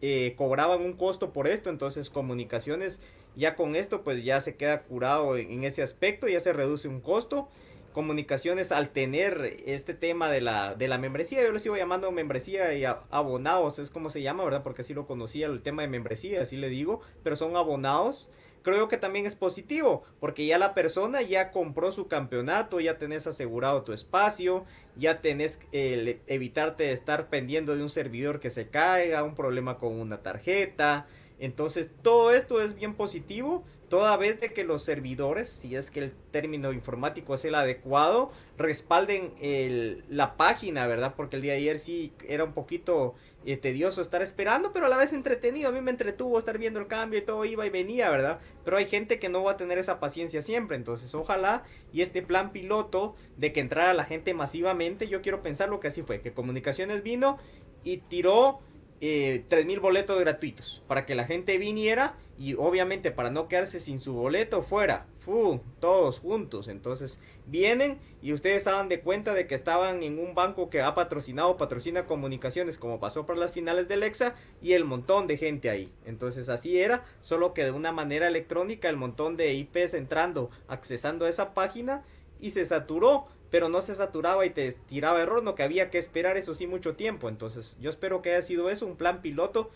[0.02, 3.00] eh, cobraban un costo por esto, entonces comunicaciones
[3.36, 7.02] ya con esto pues ya se queda curado en ese aspecto, ya se reduce un
[7.02, 7.50] costo
[7.96, 12.74] comunicaciones al tener este tema de la, de la membresía, yo le sigo llamando membresía
[12.74, 14.64] y abonados, es como se llama, ¿verdad?
[14.64, 18.34] Porque así lo conocía el tema de membresía, así le digo, pero son abonados.
[18.64, 23.28] Creo que también es positivo, porque ya la persona ya compró su campeonato, ya tenés
[23.28, 24.66] asegurado tu espacio,
[24.98, 29.78] ya tenés el evitarte de estar pendiendo de un servidor que se caiga, un problema
[29.78, 31.08] con una tarjeta.
[31.39, 36.00] Entonces todo esto es bien positivo toda vez de que los servidores, si es que
[36.00, 41.14] el término informático es el adecuado, respalden el, la página, ¿verdad?
[41.16, 43.16] Porque el día de ayer sí era un poquito
[43.46, 45.70] eh, tedioso estar esperando, pero a la vez entretenido.
[45.70, 48.40] A mí me entretuvo estar viendo el cambio y todo iba y venía, ¿verdad?
[48.64, 51.64] Pero hay gente que no va a tener esa paciencia siempre, entonces ojalá
[51.94, 55.90] y este plan piloto de que entrara la gente masivamente, yo quiero pensar lo que
[55.90, 57.38] así fue, que Comunicaciones vino
[57.84, 58.60] y tiró
[59.02, 64.00] eh, 3.000 boletos gratuitos para que la gente viniera y obviamente para no quedarse sin
[64.00, 66.68] su boleto fuera, fu, todos juntos.
[66.68, 70.96] Entonces vienen y ustedes dan de cuenta de que estaban en un banco que ha
[70.96, 75.70] patrocinado, patrocina comunicaciones como pasó por las finales del EXA y el montón de gente
[75.70, 75.91] ahí.
[76.06, 81.26] Entonces así era, solo que de una manera electrónica el montón de IPs entrando, accesando
[81.26, 82.04] a esa página
[82.39, 85.98] y se saturó pero no se saturaba y te tiraba error, no que había que
[85.98, 87.30] esperar eso sí mucho tiempo.
[87.30, 89.70] Entonces yo espero que haya sido eso, un plan piloto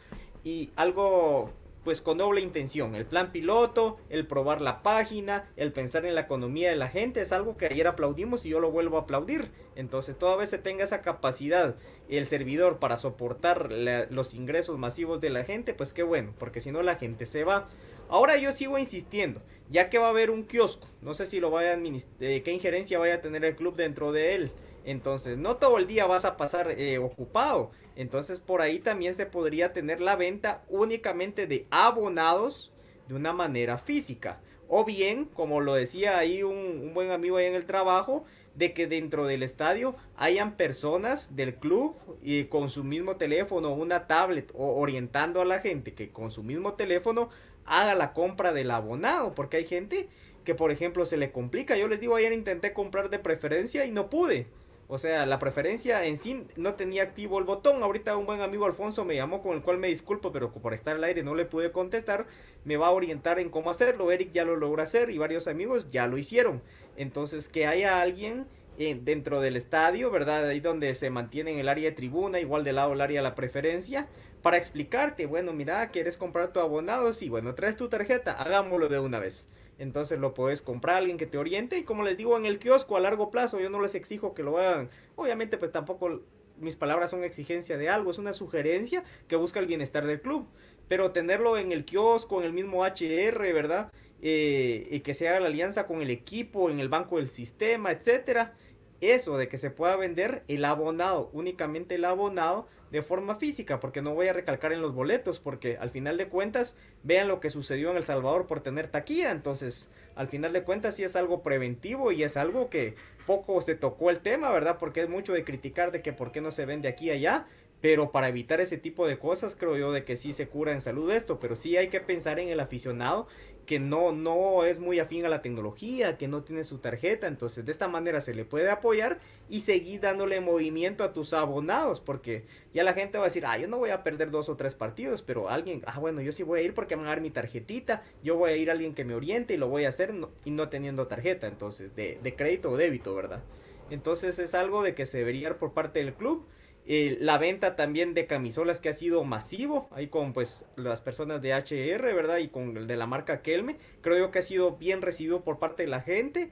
[0.43, 1.51] y algo
[1.83, 2.95] pues con doble intención.
[2.95, 7.21] El plan piloto, el probar la página, el pensar en la economía de la gente,
[7.21, 9.49] es algo que ayer aplaudimos y yo lo vuelvo a aplaudir.
[9.75, 11.75] Entonces, toda vez se tenga esa capacidad
[12.09, 16.71] el servidor para soportar los ingresos masivos de la gente, pues qué bueno, porque si
[16.71, 17.69] no la gente se va.
[18.09, 19.39] Ahora yo sigo insistiendo,
[19.69, 22.51] ya que va a haber un kiosco, no sé si lo vaya a eh, qué
[22.51, 24.51] injerencia vaya a tener el club dentro de él.
[24.83, 27.69] Entonces, no todo el día vas a pasar eh, ocupado.
[27.95, 32.71] Entonces, por ahí también se podría tener la venta únicamente de abonados
[33.07, 34.41] de una manera física.
[34.67, 38.73] O bien, como lo decía ahí un, un buen amigo ahí en el trabajo, de
[38.73, 44.51] que dentro del estadio hayan personas del club y con su mismo teléfono, una tablet,
[44.53, 47.29] o orientando a la gente que con su mismo teléfono
[47.69, 50.09] haga la compra del abonado, porque hay gente
[50.43, 51.77] que por ejemplo se le complica.
[51.77, 54.47] Yo les digo, ayer intenté comprar de preferencia y no pude.
[54.91, 57.83] O sea, la preferencia en sí no tenía activo el botón.
[57.83, 60.95] Ahorita un buen amigo Alfonso me llamó con el cual me disculpo, pero por estar
[60.95, 62.25] al aire no le pude contestar.
[62.65, 64.11] Me va a orientar en cómo hacerlo.
[64.11, 66.63] Eric ya lo logró hacer y varios amigos ya lo hicieron.
[66.97, 68.47] Entonces, que haya alguien
[68.79, 70.47] dentro del estadio, ¿verdad?
[70.47, 73.23] Ahí donde se mantiene en el área de tribuna, igual del lado el área de
[73.23, 74.07] la preferencia,
[74.41, 77.11] para explicarte, bueno, mira, ¿quieres comprar tu abonado?
[77.11, 79.49] Sí, bueno, traes tu tarjeta, hagámoslo de una vez.
[79.79, 82.95] Entonces lo puedes comprar alguien que te oriente y como les digo en el kiosco
[82.95, 84.89] a largo plazo, yo no les exijo que lo hagan.
[85.17, 86.21] Obviamente pues tampoco
[86.57, 90.47] mis palabras son exigencia de algo, es una sugerencia que busca el bienestar del club.
[90.87, 93.91] Pero tenerlo en el kiosco, en el mismo HR, ¿verdad?
[94.21, 97.91] Eh, y que se haga la alianza con el equipo, en el banco del sistema,
[97.91, 98.55] etcétera.
[99.01, 104.01] Eso de que se pueda vender el abonado, únicamente el abonado, de forma física, porque
[104.01, 107.49] no voy a recalcar en los boletos, porque al final de cuentas, vean lo que
[107.49, 111.43] sucedió en El Salvador por tener taquilla, entonces al final de cuentas sí es algo
[111.43, 112.95] preventivo y es algo que
[113.25, 114.77] poco se tocó el tema, ¿verdad?
[114.79, 117.45] Porque es mucho de criticar de que por qué no se vende aquí y allá,
[117.81, 120.81] pero para evitar ese tipo de cosas creo yo de que sí se cura en
[120.81, 123.27] salud esto, pero sí hay que pensar en el aficionado
[123.69, 127.65] que no, no es muy afín a la tecnología, que no tiene su tarjeta, entonces
[127.65, 132.45] de esta manera se le puede apoyar y seguir dándole movimiento a tus abonados, porque
[132.73, 134.73] ya la gente va a decir, ah, yo no voy a perder dos o tres
[134.73, 137.21] partidos, pero alguien, ah, bueno, yo sí voy a ir porque me van a dar
[137.21, 139.89] mi tarjetita, yo voy a ir a alguien que me oriente y lo voy a
[139.89, 140.15] hacer
[140.45, 143.43] y no teniendo tarjeta, entonces, de, de crédito o débito, ¿verdad?
[143.91, 146.47] Entonces es algo de que se debería por parte del club
[146.91, 151.39] eh, la venta también de camisolas que ha sido masivo, ahí con pues las personas
[151.39, 152.39] de HR, ¿verdad?
[152.39, 153.77] Y con el de la marca Kelme.
[154.01, 156.49] Creo yo que ha sido bien recibido por parte de la gente.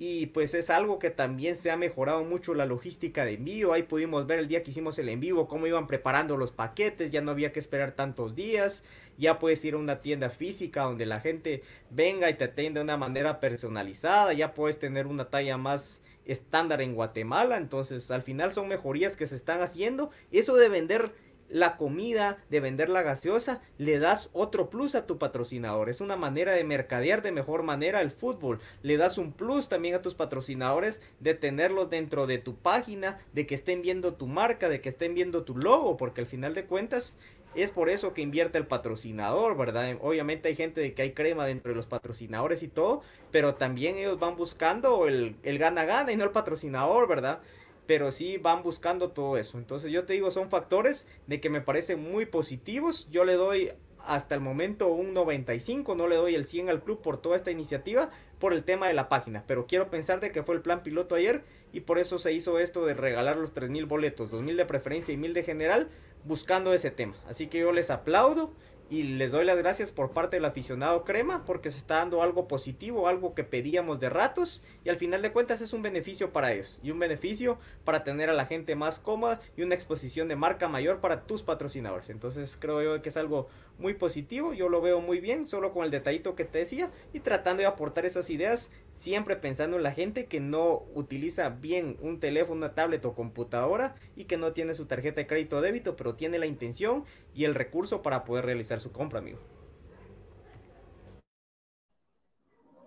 [0.00, 3.72] Y pues es algo que también se ha mejorado mucho la logística de envío.
[3.72, 7.12] Ahí pudimos ver el día que hicimos el envío cómo iban preparando los paquetes.
[7.12, 8.82] Ya no había que esperar tantos días.
[9.18, 12.84] Ya puedes ir a una tienda física donde la gente venga y te atienda de
[12.84, 14.32] una manera personalizada.
[14.32, 17.56] Ya puedes tener una talla más estándar en Guatemala.
[17.56, 20.10] Entonces, al final son mejorías que se están haciendo.
[20.30, 21.14] Eso de vender
[21.48, 25.88] la comida, de vender la gaseosa, le das otro plus a tu patrocinador.
[25.88, 28.60] Es una manera de mercadear de mejor manera el fútbol.
[28.82, 33.46] Le das un plus también a tus patrocinadores de tenerlos dentro de tu página, de
[33.46, 36.66] que estén viendo tu marca, de que estén viendo tu logo, porque al final de
[36.66, 37.16] cuentas
[37.62, 39.96] es por eso que invierte el patrocinador, ¿verdad?
[40.00, 43.96] Obviamente hay gente de que hay crema dentro de los patrocinadores y todo, pero también
[43.96, 47.40] ellos van buscando el, el gana gana y no el patrocinador, ¿verdad?
[47.86, 49.58] Pero sí van buscando todo eso.
[49.58, 53.08] Entonces yo te digo, son factores de que me parecen muy positivos.
[53.10, 53.70] Yo le doy
[54.06, 57.50] hasta el momento un 95, no le doy el 100 al club por toda esta
[57.50, 59.44] iniciativa, por el tema de la página.
[59.46, 61.42] Pero quiero pensar de que fue el plan piloto ayer
[61.72, 65.16] y por eso se hizo esto de regalar los 3.000 boletos, 2.000 de preferencia y
[65.16, 65.88] 1.000 de general,
[66.26, 67.14] buscando ese tema.
[67.28, 68.52] Así que yo les aplaudo
[68.88, 72.46] y les doy las gracias por parte del aficionado crema porque se está dando algo
[72.46, 76.52] positivo, algo que pedíamos de ratos y al final de cuentas es un beneficio para
[76.52, 80.36] ellos y un beneficio para tener a la gente más cómoda y una exposición de
[80.36, 82.10] marca mayor para tus patrocinadores.
[82.10, 83.48] Entonces creo yo que es algo
[83.78, 87.20] muy positivo, yo lo veo muy bien, solo con el detallito que te decía y
[87.20, 92.20] tratando de aportar esas ideas, siempre pensando en la gente que no utiliza bien un
[92.20, 95.96] teléfono, una tablet o computadora y que no tiene su tarjeta de crédito o débito,
[95.96, 97.04] pero tiene la intención
[97.34, 99.38] y el recurso para poder realizar su compra, amigo.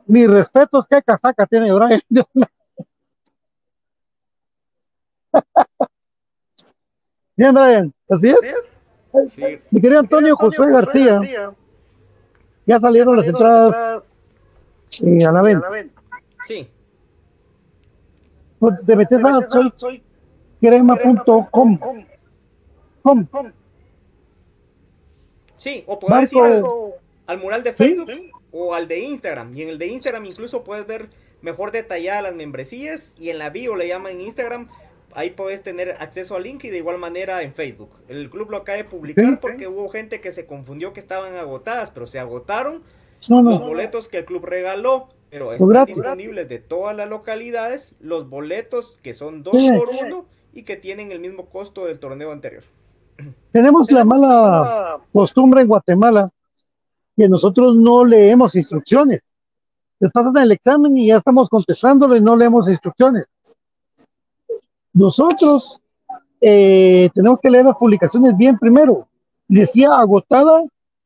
[0.07, 2.01] Mis respetos, qué casaca tiene Brian.
[7.37, 8.78] Bien, Brian, así es.
[9.71, 11.21] Mi querido Antonio José García,
[12.65, 14.03] ya salieron las entradas.
[15.01, 15.67] eh, a la venta.
[16.45, 16.69] Sí.
[18.59, 20.03] Pues, te metes a soy
[20.59, 21.79] crema.com.
[25.57, 26.63] Sí, o puedes ir
[27.27, 28.11] al, mural de Facebook
[28.51, 29.55] o al de Instagram.
[29.55, 31.09] Y en el de Instagram incluso puedes ver
[31.41, 34.69] mejor detalladas las membresías y en la bio le llaman Instagram
[35.13, 37.91] ahí puedes tener acceso al link y de igual manera en Facebook.
[38.07, 41.91] El club lo acaba de publicar porque hubo gente que se confundió que estaban agotadas,
[41.91, 42.83] pero se agotaron
[43.27, 45.09] los boletos que el club regaló.
[45.29, 50.63] Pero están disponibles de todas las localidades los boletos que son dos por uno y
[50.63, 52.63] que tienen el mismo costo del torneo anterior.
[53.51, 56.31] Tenemos la mala costumbre en Guatemala
[57.15, 59.29] que nosotros no leemos instrucciones.
[59.99, 63.25] Les pasan el examen y ya estamos contestándolo y no leemos instrucciones.
[64.93, 65.81] Nosotros
[66.41, 69.07] eh, tenemos que leer las publicaciones bien primero.
[69.47, 70.63] Decía agotada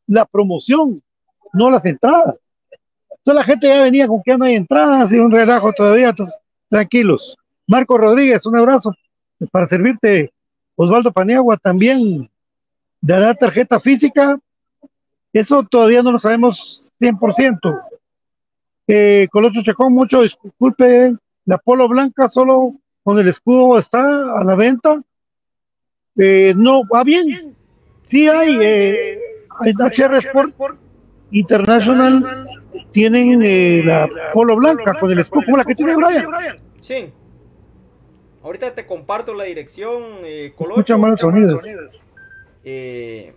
[0.07, 1.01] la promoción,
[1.53, 2.35] no las entradas.
[3.09, 6.09] Entonces la gente ya venía con que no hay entradas y un relajo todavía.
[6.09, 7.37] Entonces, tranquilos.
[7.67, 8.93] Marco Rodríguez, un abrazo
[9.51, 10.33] para servirte.
[10.75, 12.29] Osvaldo Paniagua también
[12.99, 14.37] dará tarjeta física.
[15.31, 17.81] Eso todavía no lo sabemos 100%.
[18.87, 21.15] Eh, Colocho Chacón, mucho disculpe.
[21.45, 25.01] La polo blanca solo con el escudo está a la venta.
[26.17, 27.55] Eh, no, va bien.
[28.05, 29.19] Sí hay, eh,
[29.61, 30.77] HR Sport
[31.31, 32.47] International
[32.91, 36.27] tienen eh, la polo blanca con el escudo, como la que tiene Brian.
[36.79, 37.11] Sí.
[38.43, 41.63] Ahorita te comparto la dirección, eh, Escucha malos sonidos.
[42.63, 43.33] Eh,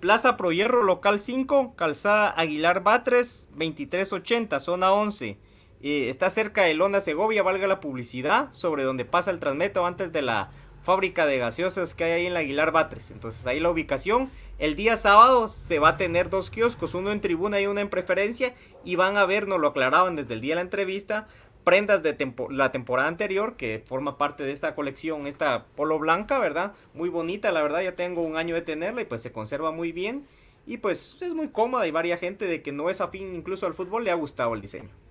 [0.00, 5.38] Plaza Pro Hierro, local 5, calzada Aguilar Batres, 2380, zona 11
[5.84, 10.22] está cerca de Lona Segovia, valga la publicidad, sobre donde pasa el transmeto antes de
[10.22, 10.50] la
[10.82, 13.10] fábrica de gaseosas que hay ahí en la Aguilar Batres.
[13.10, 14.30] Entonces ahí la ubicación.
[14.58, 17.90] El día sábado se va a tener dos kioscos, uno en tribuna y uno en
[17.90, 18.54] preferencia.
[18.82, 21.26] Y van a ver, nos lo aclaraban desde el día de la entrevista,
[21.64, 22.16] prendas de
[22.48, 26.72] la temporada anterior que forma parte de esta colección, esta polo blanca, ¿verdad?
[26.94, 29.92] Muy bonita, la verdad, ya tengo un año de tenerla y pues se conserva muy
[29.92, 30.26] bien.
[30.66, 33.74] Y pues es muy cómoda y varia gente de que no es afín incluso al
[33.74, 35.03] fútbol le ha gustado el diseño.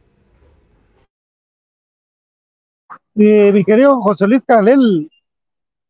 [3.15, 5.09] Eh, mi querido José Luis Calel,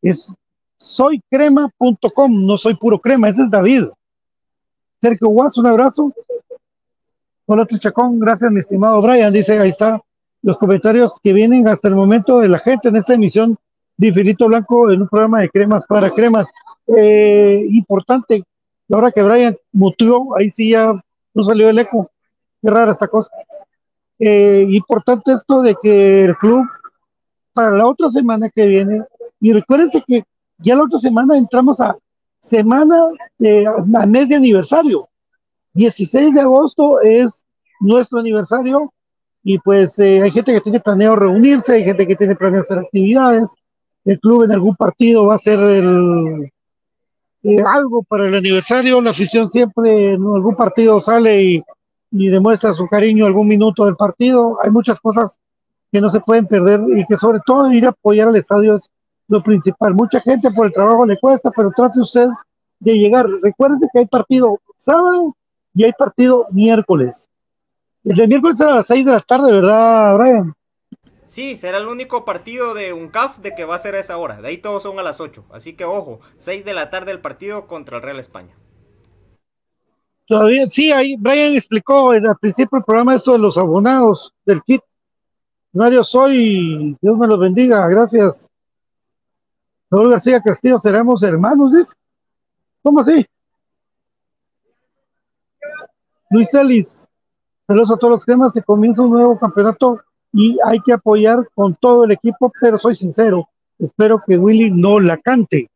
[0.02, 0.34] es
[0.76, 3.84] soycrema.com, no soy puro crema, ese es David.
[5.00, 6.12] Sergio Guas, un abrazo.
[7.46, 9.32] Hola, Chacón, gracias, mi estimado Brian.
[9.32, 10.00] Dice, ahí está
[10.42, 13.56] los comentarios que vienen hasta el momento de la gente en esta emisión
[13.96, 16.50] de Infinito Blanco en un programa de cremas para cremas.
[16.96, 18.44] Eh, importante,
[18.90, 20.92] ahora que Brian mutió, ahí sí ya
[21.32, 22.10] no salió el eco.
[22.60, 23.30] Qué rara esta cosa.
[24.18, 26.66] Eh, importante esto de que el club
[27.54, 29.02] para la otra semana que viene.
[29.40, 30.24] Y recuérdense que
[30.58, 31.96] ya la otra semana entramos a
[32.40, 32.96] semana,
[33.38, 35.08] de, a mes de aniversario.
[35.74, 37.44] 16 de agosto es
[37.80, 38.92] nuestro aniversario
[39.42, 42.78] y pues eh, hay gente que tiene planeado reunirse, hay gente que tiene planeado hacer
[42.78, 43.54] actividades.
[44.04, 46.50] El club en algún partido va a hacer el,
[47.42, 49.00] eh, algo para el aniversario.
[49.00, 51.62] La afición siempre en algún partido sale y,
[52.10, 54.58] y demuestra su cariño algún minuto del partido.
[54.62, 55.38] Hay muchas cosas
[55.94, 58.92] que no se pueden perder y que sobre todo ir a apoyar al estadio es
[59.28, 59.94] lo principal.
[59.94, 62.26] Mucha gente por el trabajo le cuesta, pero trate usted
[62.80, 63.28] de llegar.
[63.40, 65.36] Recuérdense que hay partido sábado
[65.72, 67.28] y hay partido miércoles.
[68.02, 70.54] El de miércoles será a las 6 de la tarde, ¿verdad, Brian?
[71.26, 74.16] Sí, será el único partido de un CAF de que va a ser a esa
[74.16, 74.40] hora.
[74.40, 75.44] De ahí todos son a las 8.
[75.52, 78.56] Así que ojo, 6 de la tarde el partido contra el Real España.
[80.26, 84.82] Todavía, sí, ahí Brian explicó al principio del programa esto de los abonados del kit.
[85.74, 88.48] Mario Soy, Dios me los bendiga, gracias.
[89.90, 91.96] Raúl García Castillo, seremos hermanos, ¿ves?
[92.80, 93.26] ¿Cómo así?
[96.30, 97.08] Luis Celis,
[97.66, 100.00] saludos a todos los temas, se comienza un nuevo campeonato
[100.32, 103.48] y hay que apoyar con todo el equipo, pero soy sincero,
[103.80, 105.68] espero que Willy no la cante.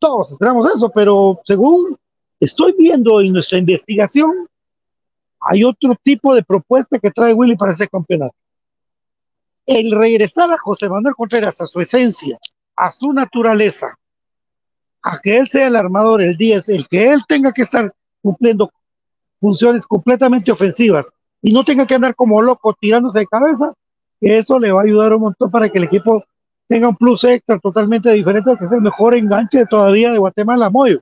[0.00, 1.96] Todos esperamos eso, pero según
[2.40, 4.48] estoy viendo en nuestra investigación,
[5.38, 8.34] hay otro tipo de propuesta que trae Willy para ese campeonato
[9.66, 12.38] el regresar a José Manuel Contreras a su esencia,
[12.76, 13.98] a su naturaleza,
[15.02, 17.92] a que él sea el armador, el 10, el que él tenga que estar
[18.22, 18.70] cumpliendo
[19.40, 21.10] funciones completamente ofensivas
[21.42, 23.72] y no tenga que andar como loco tirándose de cabeza,
[24.20, 26.24] eso le va a ayudar un montón para que el equipo
[26.66, 31.00] tenga un plus extra totalmente diferente, que es el mejor enganche todavía de Guatemala, Moyo.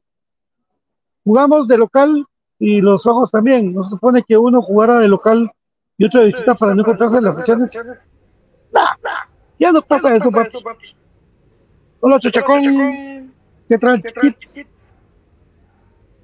[1.25, 2.27] Jugamos de local
[2.59, 3.73] y los ojos también.
[3.73, 5.51] No se supone que uno jugara de local
[5.97, 8.09] y otro de visita para no encontrarse en las sesiones.
[9.59, 10.59] Ya no pasa eso, papi.
[12.01, 13.33] Hola, Chuchacón.
[13.69, 14.03] ¿Qué trae,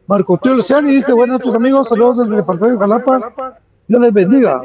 [0.06, 3.58] Marco Tío Luciani dice, bueno, tus amigos, saludos desde el departamento de Jalapa.
[3.86, 4.60] Dios les bendiga.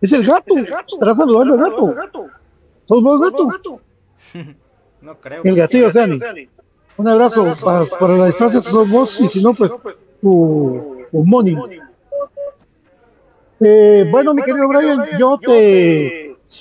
[0.00, 0.56] Es el gato.
[0.56, 2.28] Estará saludando al gato.
[2.86, 3.80] ¿Sos vos, gato?
[5.02, 5.40] No creo.
[5.44, 6.20] El gatillo, Luciani.
[6.98, 9.82] Un abrazo para, para la distancia, sos vos, y si no, pues
[10.20, 11.66] tu homónimo.
[13.60, 16.19] Eh, bueno, mi querido Brian, yo te,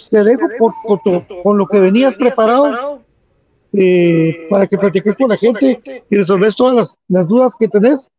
[0.09, 3.01] te dejo por, con lo que venías preparado
[3.73, 8.09] eh, para que platiques con la gente y resolves todas las, las, dudas que tenés.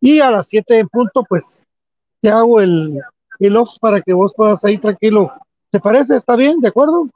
[0.00, 1.66] Y a las 7 en punto, pues
[2.20, 3.00] te hago el,
[3.38, 5.32] el off para que vos puedas ahí tranquilo.
[5.70, 6.16] ¿Te parece?
[6.16, 6.60] ¿Está bien?
[6.60, 7.08] ¿De acuerdo?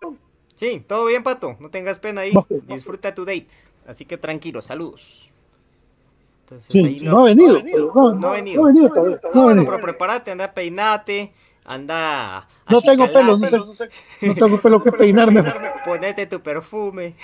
[0.57, 1.57] Sí, todo bien, Pato.
[1.59, 2.33] No tengas pena ahí.
[2.67, 3.49] Disfruta tu date.
[3.87, 5.31] Así que tranquilo, saludos.
[6.43, 7.63] Entonces, no, ha venido.
[8.15, 8.63] No, ha venido.
[8.63, 8.83] No,
[9.35, 11.33] no, bueno, pero prepárate, anda, peinate,
[11.65, 12.49] anda.
[12.69, 13.49] No tengo pelo, no,
[14.35, 15.45] tengo, pelo que peinarme.
[15.85, 17.15] Ponete tu perfume.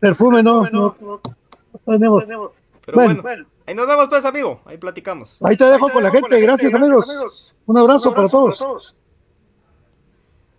[0.00, 1.20] Perfume no, no,
[1.86, 2.24] tenemos.
[2.84, 3.22] Pero bueno,
[3.66, 4.60] ahí nos vemos pues, amigo.
[4.64, 5.38] Ahí platicamos.
[5.42, 6.40] Ahí te dejo con la gente.
[6.40, 7.56] Gracias, amigos.
[7.66, 8.96] Un abrazo, para, todos.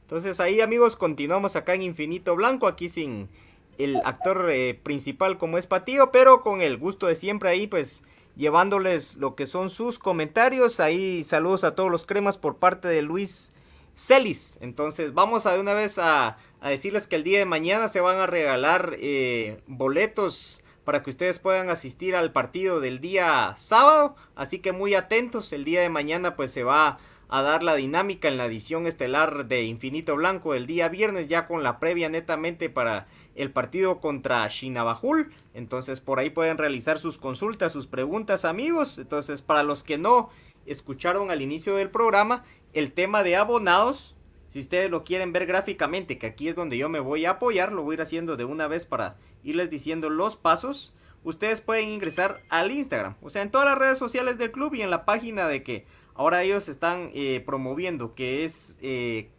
[0.04, 3.30] Entonces ahí, amigos, continuamos acá en Infinito Blanco, aquí sin
[3.78, 8.04] el actor eh, principal como es Patío, pero con el gusto de siempre ahí, pues
[8.36, 10.80] llevándoles lo que son sus comentarios.
[10.80, 13.54] Ahí saludos a todos los cremas por parte de Luis
[13.96, 14.58] Celis.
[14.62, 18.18] Entonces vamos a de una vez a, decirles que el día de mañana se van
[18.18, 24.16] a regalar eh, boletos para que ustedes puedan asistir al partido del día sábado.
[24.36, 26.98] Así que muy atentos, el día de mañana pues se va
[27.30, 31.48] a dar la dinámica en la edición estelar de Infinito Blanco el día viernes ya
[31.48, 35.32] con la previa netamente para el partido contra Shinabajul.
[35.54, 38.98] Entonces por ahí pueden realizar sus consultas, sus preguntas amigos.
[39.00, 40.30] Entonces para los que no
[40.66, 44.16] escucharon al inicio del programa, el tema de abonados,
[44.48, 47.72] si ustedes lo quieren ver gráficamente, que aquí es donde yo me voy a apoyar,
[47.72, 50.94] lo voy a ir haciendo de una vez para irles diciendo los pasos.
[51.24, 54.82] Ustedes pueden ingresar al Instagram, o sea, en todas las redes sociales del club y
[54.82, 59.32] en la página de que ahora ellos están eh, promoviendo, que es eh,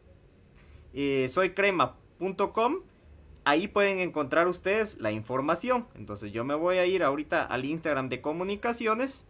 [0.94, 2.80] eh, soycrema.com
[3.44, 5.86] ahí pueden encontrar ustedes la información.
[5.94, 9.26] Entonces yo me voy a ir ahorita al Instagram de comunicaciones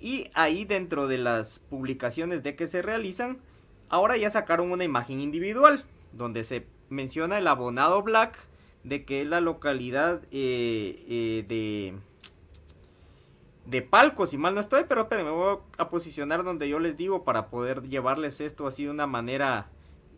[0.00, 3.38] y ahí dentro de las publicaciones de que se realizan,
[3.88, 8.38] ahora ya sacaron una imagen individual donde se menciona el abonado Black
[8.82, 11.94] de que es la localidad eh, eh, de
[13.66, 17.22] de Palco, si mal no estoy, pero me voy a posicionar donde yo les digo
[17.22, 19.68] para poder llevarles esto así de una manera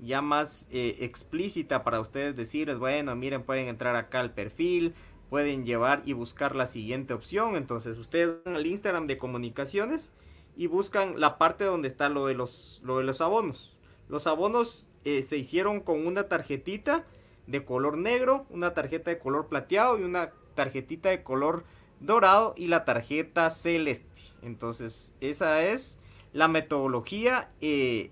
[0.02, 4.94] ya más eh, explícita para ustedes decirles, bueno, miren, pueden entrar acá al perfil,
[5.30, 7.56] pueden llevar y buscar la siguiente opción.
[7.56, 10.12] Entonces ustedes van al Instagram de comunicaciones
[10.56, 13.76] y buscan la parte donde está lo de los, lo de los abonos.
[14.08, 17.06] Los abonos eh, se hicieron con una tarjetita
[17.46, 21.64] de color negro, una tarjeta de color plateado y una tarjetita de color
[22.00, 24.20] dorado y la tarjeta celeste.
[24.42, 26.00] Entonces esa es
[26.32, 27.50] la metodología.
[27.60, 28.10] Eh,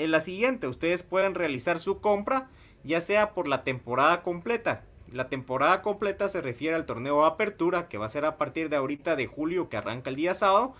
[0.00, 2.48] en la siguiente, ustedes pueden realizar su compra
[2.84, 4.84] ya sea por la temporada completa.
[5.12, 8.76] La temporada completa se refiere al torneo Apertura, que va a ser a partir de
[8.76, 10.74] ahorita de julio, que arranca el día sábado,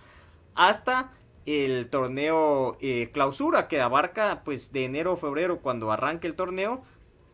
[0.55, 1.11] hasta
[1.45, 6.81] el torneo eh, Clausura, que abarca pues de enero o febrero cuando arranque el torneo,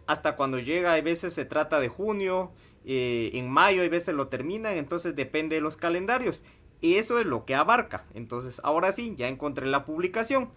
[0.08, 2.52] hasta cuando llega, a veces se trata de junio,
[2.86, 6.44] eh, en mayo, a veces lo terminan, entonces depende de los calendarios.
[6.80, 8.06] Y eso es lo que abarca.
[8.14, 10.50] Entonces, ahora sí, ya encontré la publicación.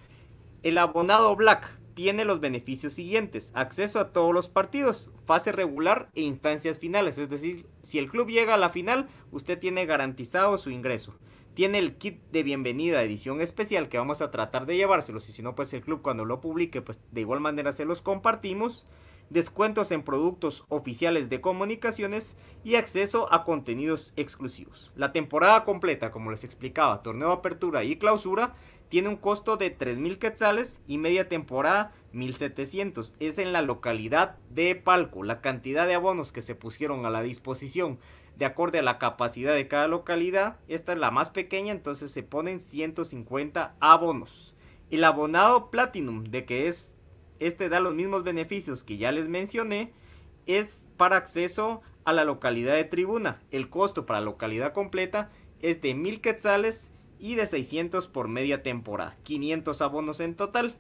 [0.62, 3.50] El abonado Black tiene los beneficios siguientes.
[3.54, 7.16] Acceso a todos los partidos, fase regular e instancias finales.
[7.16, 11.14] Es decir, si el club llega a la final, usted tiene garantizado su ingreso.
[11.54, 15.30] Tiene el kit de bienvenida edición especial que vamos a tratar de llevárselos.
[15.30, 18.02] Y si no, pues el club cuando lo publique, pues de igual manera se los
[18.02, 18.86] compartimos.
[19.30, 24.92] Descuentos en productos oficiales de comunicaciones y acceso a contenidos exclusivos.
[24.96, 28.54] La temporada completa, como les explicaba, torneo apertura y clausura,
[28.90, 33.14] tiene un costo de 3.000 quetzales y media temporada 1.700.
[33.20, 35.22] Es en la localidad de Palco.
[35.22, 38.00] La cantidad de abonos que se pusieron a la disposición
[38.36, 40.58] de acuerdo a la capacidad de cada localidad.
[40.66, 44.56] Esta es la más pequeña, entonces se ponen 150 abonos.
[44.90, 46.96] El abonado Platinum, de que es
[47.38, 49.92] este da los mismos beneficios que ya les mencioné,
[50.46, 53.40] es para acceso a la localidad de tribuna.
[53.52, 55.30] El costo para la localidad completa
[55.60, 60.74] es de 1000 quetzales y de 600 por media temporada, 500 abonos en total.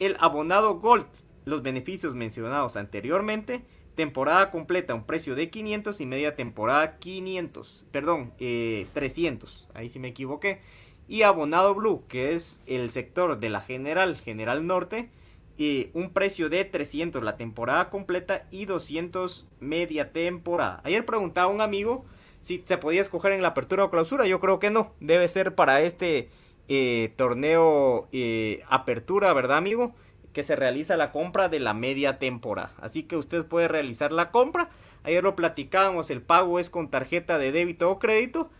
[0.00, 1.06] El abonado Gold,
[1.44, 3.62] los beneficios mencionados anteriormente,
[3.94, 9.98] temporada completa un precio de 500 y media temporada 500, perdón, 300, eh, ahí sí
[9.98, 10.60] me equivoqué.
[11.06, 15.10] Y abonado Blue, que es el sector de la General, General Norte,
[15.56, 20.80] y un precio de 300 la temporada completa y 200 media temporada.
[20.84, 22.04] Ayer preguntaba a un amigo
[22.44, 24.26] si se podía escoger en la apertura o clausura.
[24.26, 24.92] Yo creo que no.
[25.00, 26.28] Debe ser para este
[26.68, 29.94] eh, torneo eh, apertura, ¿verdad, amigo?
[30.34, 32.72] Que se realiza la compra de la media temporada.
[32.82, 34.68] Así que usted puede realizar la compra.
[35.04, 38.50] Ayer lo platicábamos, el pago es con tarjeta de débito o crédito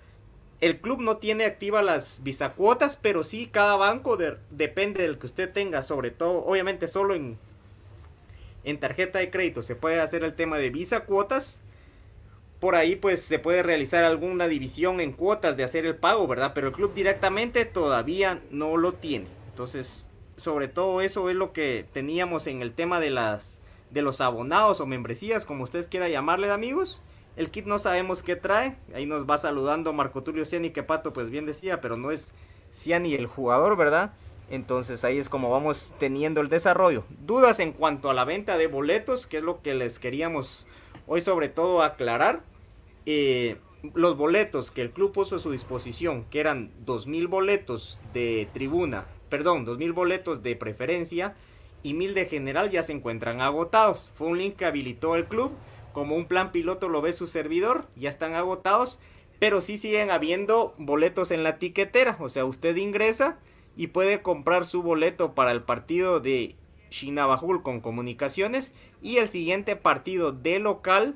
[0.60, 4.16] el club no tiene activas las bisacuotas, pero sí cada banco
[4.50, 7.36] depende del que usted tenga, sobre todo, obviamente solo en,
[8.64, 11.62] en tarjeta de crédito se puede hacer el tema de visa cuotas.
[12.64, 16.52] Por ahí pues se puede realizar alguna división en cuotas de hacer el pago, ¿verdad?
[16.54, 19.26] Pero el club directamente todavía no lo tiene.
[19.50, 20.08] Entonces,
[20.38, 23.60] sobre todo eso es lo que teníamos en el tema de las
[23.90, 27.02] de los abonados o membresías, como ustedes quieran llamarle, amigos.
[27.36, 28.78] El kit no sabemos qué trae.
[28.94, 32.32] Ahí nos va saludando Marco Tulio Ciani, que Pato pues bien decía, pero no es
[32.72, 34.14] Ciani el jugador, ¿verdad?
[34.48, 37.04] Entonces ahí es como vamos teniendo el desarrollo.
[37.10, 40.66] Dudas en cuanto a la venta de boletos, que es lo que les queríamos
[41.06, 42.53] hoy sobre todo aclarar.
[43.06, 43.58] Eh,
[43.94, 49.06] los boletos que el club puso a su disposición, que eran 2.000 boletos de tribuna,
[49.28, 51.34] perdón, 2.000 boletos de preferencia
[51.82, 54.10] y 1.000 de general ya se encuentran agotados.
[54.14, 55.52] Fue un link que habilitó el club
[55.94, 58.98] como un plan piloto lo ve su servidor, ya están agotados,
[59.38, 63.38] pero sí siguen habiendo boletos en la tiquetera, o sea, usted ingresa
[63.76, 66.56] y puede comprar su boleto para el partido de
[66.90, 71.14] Chinabajul con comunicaciones y el siguiente partido de local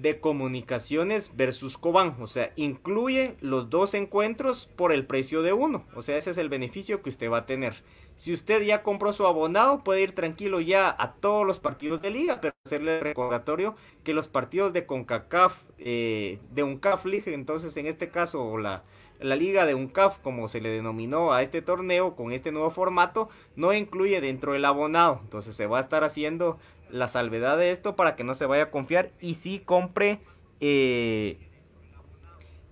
[0.00, 2.16] de comunicaciones versus Cobán.
[2.20, 5.84] O sea, incluye los dos encuentros por el precio de uno.
[5.94, 7.82] O sea, ese es el beneficio que usted va a tener.
[8.16, 12.10] Si usted ya compró su abonado, puede ir tranquilo ya a todos los partidos de
[12.10, 17.86] liga, pero hacerle recordatorio que los partidos de CONCACAF, eh, de UNCAF League, entonces en
[17.86, 18.82] este caso la,
[19.20, 23.28] la liga de UNCAF, como se le denominó a este torneo con este nuevo formato,
[23.54, 25.20] no incluye dentro del abonado.
[25.22, 26.58] Entonces se va a estar haciendo
[26.90, 30.20] la salvedad de esto para que no se vaya a confiar y si compre
[30.60, 31.38] eh,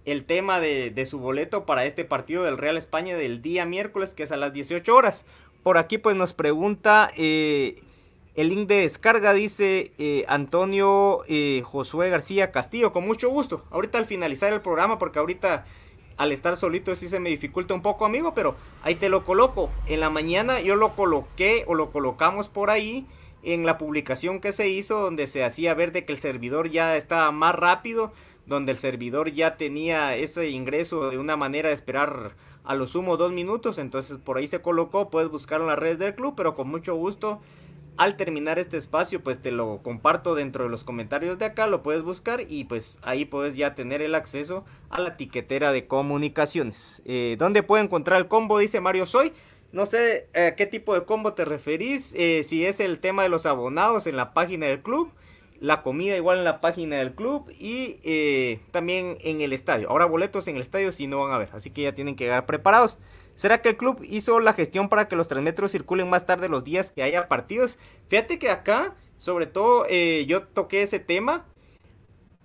[0.05, 4.23] el tema de, su boleto para este partido del Real España del día miércoles, que
[4.23, 5.27] es a las 18 horas.
[5.63, 7.83] Por aquí pues nos pregunta eh,
[8.37, 11.19] el link de descarga, dice eh, Antonio
[11.65, 13.65] Josué García Castillo, con mucho gusto.
[13.71, 15.65] Ahorita al finalizar el programa, porque ahorita
[16.17, 19.71] al estar solito sí se me dificulta un poco, amigo, pero ahí te lo coloco.
[19.87, 23.07] En la mañana yo lo coloqué o lo colocamos por ahí
[23.47, 26.97] en la publicación que se hizo donde se hacía ver de que el servidor ya
[26.97, 28.13] estaba más rápido
[28.45, 33.17] donde el servidor ya tenía ese ingreso de una manera de esperar a lo sumo
[33.17, 36.55] dos minutos, entonces por ahí se colocó, puedes buscar en las redes del club, pero
[36.55, 37.41] con mucho gusto
[37.97, 41.83] al terminar este espacio pues te lo comparto dentro de los comentarios de acá, lo
[41.83, 47.03] puedes buscar y pues ahí puedes ya tener el acceso a la etiquetera de comunicaciones.
[47.05, 48.59] Eh, ¿Dónde puedo encontrar el combo?
[48.59, 49.33] Dice Mario Soy.
[49.77, 53.29] No sé a qué tipo de combo te referís, eh, si es el tema de
[53.29, 55.13] los abonados en la página del club
[55.61, 59.91] la comida igual en la página del club y eh, también en el estadio.
[59.91, 62.25] Ahora boletos en el estadio si no van a ver, así que ya tienen que
[62.25, 62.99] llegar preparados.
[63.35, 66.49] ¿Será que el club hizo la gestión para que los tres metros circulen más tarde
[66.49, 67.79] los días que haya partidos?
[68.09, 71.45] Fíjate que acá, sobre todo, eh, yo toqué ese tema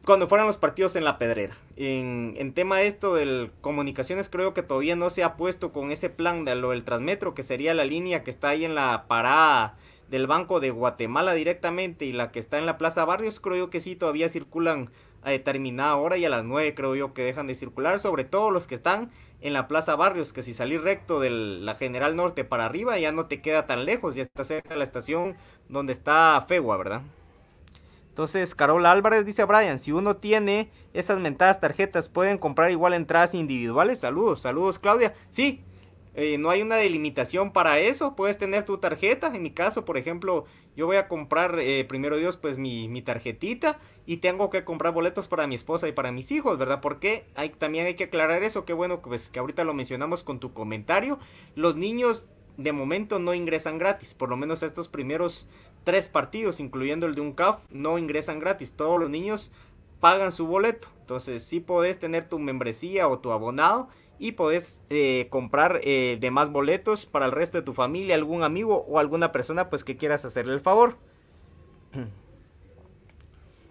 [0.05, 1.53] cuando fueran los partidos en la pedrera.
[1.75, 6.45] En, tema esto de comunicaciones creo que todavía no se ha puesto con ese plan
[6.45, 9.75] de lo del transmetro, que sería la línea que está ahí en la parada
[10.09, 13.69] del Banco de Guatemala directamente y la que está en la Plaza Barrios, creo yo
[13.69, 14.89] que sí todavía circulan
[15.23, 18.51] a determinada hora y a las 9 creo yo que dejan de circular, sobre todo
[18.51, 22.43] los que están en la Plaza Barrios, que si salís recto de la General Norte
[22.43, 25.37] para arriba ya no te queda tan lejos, ya está cerca de la estación
[25.69, 27.03] donde está Fegua, ¿verdad?
[28.11, 32.93] Entonces, Carola Álvarez dice a Brian, si uno tiene esas mentadas tarjetas, ¿pueden comprar igual
[32.93, 34.01] entradas individuales?
[34.01, 35.13] Saludos, saludos Claudia.
[35.29, 35.63] Sí,
[36.13, 38.15] eh, no hay una delimitación para eso.
[38.17, 39.33] Puedes tener tu tarjeta.
[39.33, 40.43] En mi caso, por ejemplo,
[40.75, 43.79] yo voy a comprar, eh, primero Dios, pues mi, mi, tarjetita.
[44.05, 46.81] Y tengo que comprar boletos para mi esposa y para mis hijos, ¿verdad?
[46.81, 47.25] Porque
[47.59, 48.65] también hay que aclarar eso.
[48.65, 51.17] Qué bueno pues, que ahorita lo mencionamos con tu comentario.
[51.55, 54.13] Los niños de momento no ingresan gratis.
[54.13, 55.47] Por lo menos estos primeros
[55.83, 58.75] tres partidos, incluyendo el de un CAF, no ingresan gratis.
[58.75, 59.51] Todos los niños
[59.99, 60.87] pagan su boleto.
[60.99, 63.89] Entonces, sí podés tener tu membresía o tu abonado
[64.21, 68.85] y podés eh, comprar eh, demás boletos para el resto de tu familia, algún amigo
[68.87, 70.97] o alguna persona pues que quieras hacerle el favor.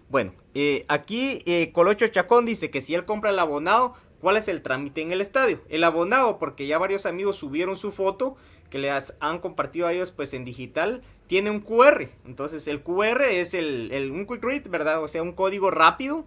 [0.09, 1.41] Bueno, eh, aquí
[1.71, 5.21] Colocho Chacón dice que si él compra el abonado, ¿cuál es el trámite en el
[5.21, 5.61] estadio?
[5.69, 8.35] El abonado, porque ya varios amigos subieron su foto
[8.69, 11.01] que les han compartido a ellos pues en digital,
[11.31, 12.09] tiene un QR.
[12.25, 15.01] Entonces el QR es el, un quick read, ¿verdad?
[15.01, 16.25] O sea, un código rápido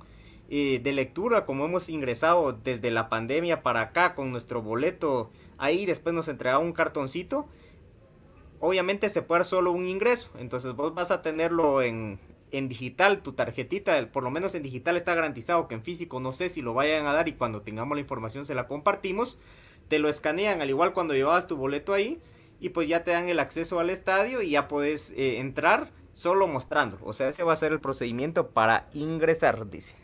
[0.48, 5.30] eh, de lectura, como hemos ingresado desde la pandemia para acá con nuestro boleto.
[5.58, 7.46] Ahí después nos entrega un cartoncito.
[8.60, 10.30] Obviamente se puede dar solo un ingreso.
[10.38, 12.18] Entonces vos vas a tenerlo en,
[12.50, 16.32] en digital, tu tarjetita, por lo menos en digital está garantizado que en físico no
[16.32, 19.38] sé si lo vayan a dar y cuando tengamos la información se la compartimos.
[19.88, 22.22] Te lo escanean al igual cuando llevabas tu boleto ahí
[22.64, 26.46] y pues ya te dan el acceso al estadio y ya puedes eh, entrar solo
[26.46, 26.96] mostrando.
[27.02, 29.94] O sea, ese va a ser el procedimiento para ingresar, dice.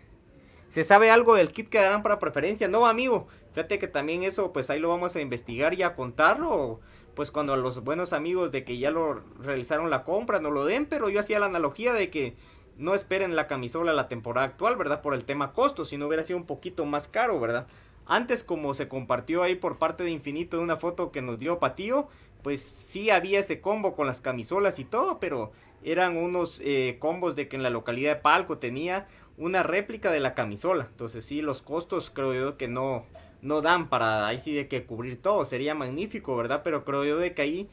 [0.69, 2.69] ¿Se sabe algo del kit que darán para preferencia?
[2.69, 3.29] No, amigo.
[3.55, 6.81] Fíjate que también eso, pues ahí lo vamos a investigar y a contarlo.
[7.15, 10.67] Pues cuando a los buenos amigos de que ya lo realizaron la compra no lo
[10.67, 12.37] den, pero yo hacía la analogía de que
[12.77, 15.01] no esperen la camisola la temporada actual, ¿verdad?
[15.01, 17.67] Por el tema costo, si no hubiera sido un poquito más caro, ¿verdad?
[18.07, 22.09] Antes, como se compartió ahí por parte de Infinito una foto que nos dio Patío,
[22.43, 27.37] pues sí había ese combo con las camisolas y todo, pero eran unos eh, combos
[27.37, 30.89] de que en la localidad de Palco tenía una réplica de la camisola.
[30.91, 33.07] Entonces sí, los costos creo yo que no,
[33.43, 35.45] no dan para ahí sí de que cubrir todo.
[35.45, 36.63] Sería magnífico, ¿verdad?
[36.63, 37.69] Pero creo yo de que ahí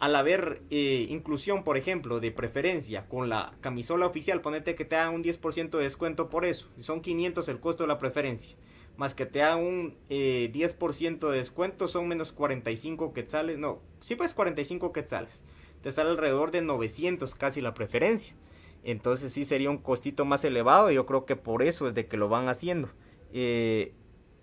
[0.00, 4.96] al haber eh, inclusión, por ejemplo, de preferencia con la camisola oficial, ponete que te
[4.96, 6.68] hagan un 10% de descuento por eso.
[6.78, 8.56] Son 500 el costo de la preferencia
[9.00, 14.14] más que te hagan un 10% eh, de descuento, son menos 45 quetzales, no, sí
[14.14, 15.42] pues 45 quetzales,
[15.80, 18.36] te sale alrededor de 900 casi la preferencia,
[18.84, 22.18] entonces sí sería un costito más elevado, yo creo que por eso es de que
[22.18, 22.90] lo van haciendo.
[23.32, 23.94] Eh,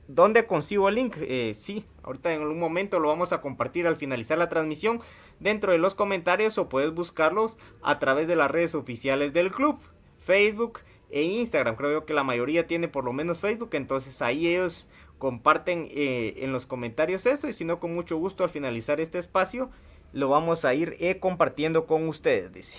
[0.08, 1.18] ¿Dónde consigo el link?
[1.20, 5.02] Eh, sí, ahorita en algún momento lo vamos a compartir al finalizar la transmisión
[5.40, 9.78] dentro de los comentarios o puedes buscarlos a través de las redes oficiales del club,
[10.18, 10.80] Facebook,
[11.10, 11.76] e Instagram.
[11.76, 16.52] Creo que la mayoría tiene por lo menos Facebook, entonces ahí ellos comparten eh, en
[16.52, 19.70] los comentarios esto y si no con mucho gusto al finalizar este espacio
[20.14, 22.78] lo vamos a ir eh, compartiendo con ustedes, dice.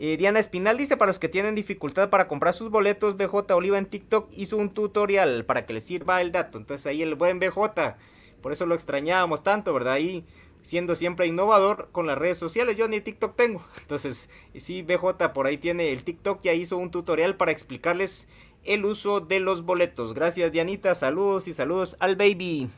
[0.00, 3.78] Eh, Diana Espinal dice, para los que tienen dificultad para comprar sus boletos, BJ Oliva
[3.78, 6.58] en TikTok hizo un tutorial para que les sirva el dato.
[6.58, 7.96] Entonces ahí el buen BJ,
[8.40, 9.94] por eso lo extrañábamos tanto, ¿verdad?
[9.94, 10.24] Ahí
[10.62, 12.76] siendo siempre innovador con las redes sociales.
[12.76, 13.64] Yo ni TikTok tengo.
[13.80, 18.28] Entonces, sí, BJ por ahí tiene el TikTok, ya hizo un tutorial para explicarles
[18.64, 20.14] el uso de los boletos.
[20.14, 20.94] Gracias, Dianita.
[20.94, 22.68] Saludos y saludos al baby.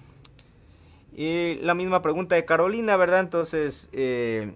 [1.16, 3.20] la misma pregunta de Carolina, ¿verdad?
[3.20, 4.52] Entonces, eh,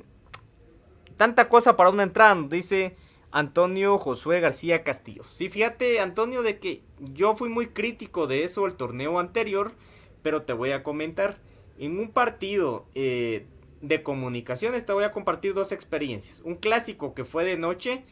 [1.17, 2.97] tanta cosa para una entrada, dice
[3.31, 5.25] Antonio Josué García Castillo.
[5.29, 9.73] Sí, fíjate, Antonio, de que yo fui muy crítico de eso el torneo anterior,
[10.23, 11.39] pero te voy a comentar
[11.79, 13.47] en un partido eh,
[13.81, 16.41] de comunicaciones te voy a compartir dos experiencias.
[16.45, 18.05] Un clásico que fue de noche.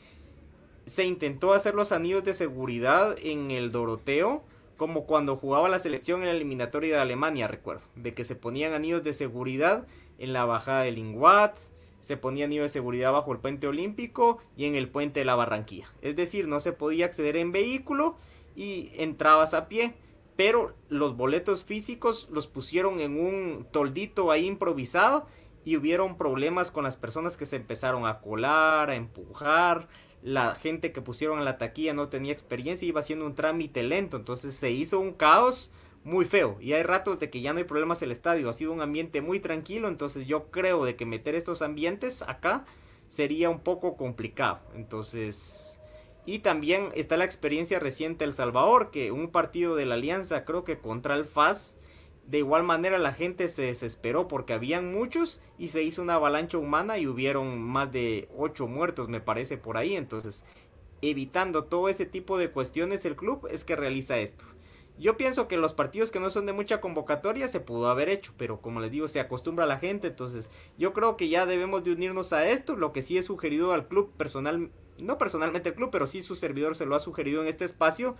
[0.84, 4.42] Se intentó hacer los anillos de seguridad en el Doroteo.
[4.76, 7.82] Como cuando jugaba la selección en la eliminatoria de Alemania, recuerdo.
[7.94, 9.86] De que se ponían anillos de seguridad
[10.18, 11.56] en la bajada del Inguat.
[12.00, 15.36] Se ponía anillos de seguridad bajo el puente olímpico y en el puente de la
[15.36, 15.86] Barranquilla.
[16.02, 18.16] Es decir, no se podía acceder en vehículo
[18.56, 19.94] y entrabas a pie
[20.36, 25.26] pero los boletos físicos los pusieron en un toldito ahí improvisado
[25.64, 29.88] y hubieron problemas con las personas que se empezaron a colar, a empujar.
[30.22, 34.16] La gente que pusieron en la taquilla no tenía experiencia iba haciendo un trámite lento.
[34.16, 35.72] Entonces se hizo un caos
[36.04, 36.56] muy feo.
[36.60, 38.48] Y hay ratos de que ya no hay problemas en el estadio.
[38.48, 39.88] Ha sido un ambiente muy tranquilo.
[39.88, 42.64] Entonces yo creo de que meter estos ambientes acá
[43.06, 44.60] sería un poco complicado.
[44.74, 45.71] Entonces
[46.24, 50.64] y también está la experiencia reciente El Salvador, que un partido de la Alianza, creo
[50.64, 51.78] que contra el FAS,
[52.26, 56.58] de igual manera la gente se desesperó porque habían muchos y se hizo una avalancha
[56.58, 59.96] humana y hubieron más de 8 muertos, me parece, por ahí.
[59.96, 60.44] Entonces,
[61.00, 64.44] evitando todo ese tipo de cuestiones, el club es que realiza esto.
[64.98, 68.32] Yo pienso que los partidos que no son de mucha convocatoria se pudo haber hecho,
[68.36, 71.82] pero como les digo, se acostumbra a la gente, entonces yo creo que ya debemos
[71.82, 72.76] de unirnos a esto.
[72.76, 76.36] Lo que sí he sugerido al club personal, no personalmente el club, pero sí su
[76.36, 78.16] servidor se lo ha sugerido en este espacio,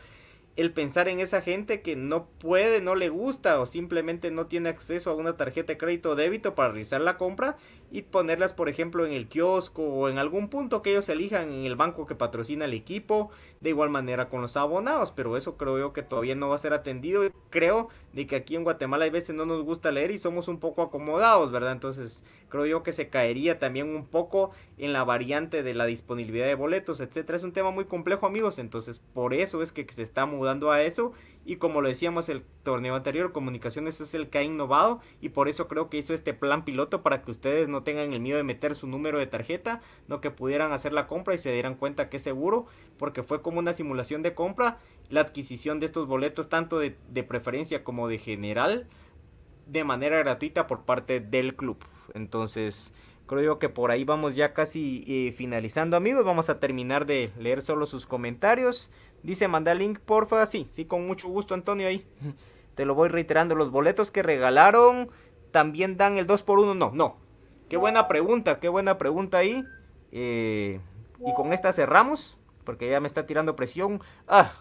[0.56, 4.68] el pensar en esa gente que no puede, no le gusta o simplemente no tiene
[4.68, 7.56] acceso a una tarjeta de crédito o débito para realizar la compra
[7.90, 11.64] y ponerlas por ejemplo en el kiosco o en algún punto que ellos elijan en
[11.64, 13.30] el banco que patrocina el equipo,
[13.60, 16.58] de igual manera con los abonados, pero eso creo yo que todavía no va a
[16.58, 17.22] ser atendido.
[17.50, 20.58] Creo de que aquí en Guatemala hay veces no nos gusta leer y somos un
[20.58, 21.72] poco acomodados, ¿verdad?
[21.72, 26.46] Entonces creo yo que se caería también un poco en la variante de la disponibilidad
[26.46, 27.36] de boletos, etcétera.
[27.36, 31.12] Es un tema muy complejo, amigos, entonces por eso es que se está a eso
[31.44, 35.48] y como lo decíamos el torneo anterior, Comunicaciones es el que ha innovado y por
[35.48, 38.44] eso creo que hizo este plan piloto para que ustedes no tengan el miedo de
[38.44, 42.08] meter su número de tarjeta, no que pudieran hacer la compra y se dieran cuenta
[42.08, 42.66] que es seguro,
[42.96, 44.78] porque fue como una simulación de compra,
[45.10, 46.92] la adquisición de estos boletos tanto de,
[47.24, 48.86] preferencia como de general
[49.66, 51.78] de manera gratuita por parte del club.
[52.14, 52.92] Entonces,
[53.26, 57.62] creo que por ahí vamos ya casi eh, finalizando amigos, vamos a terminar de leer
[57.62, 58.90] solo sus comentarios.
[59.22, 60.44] Dice, manda link, porfa.
[60.46, 62.06] Sí, sí, con mucho gusto, Antonio, ahí.
[62.74, 63.54] Te lo voy reiterando.
[63.54, 65.10] Los boletos que regalaron
[65.50, 67.16] también dan el 2 por 1 No, no.
[67.68, 69.64] Qué buena pregunta, qué buena pregunta ahí.
[70.10, 70.80] Eh,
[71.26, 74.00] y con esta cerramos, porque ya me está tirando presión.
[74.28, 74.52] Ah.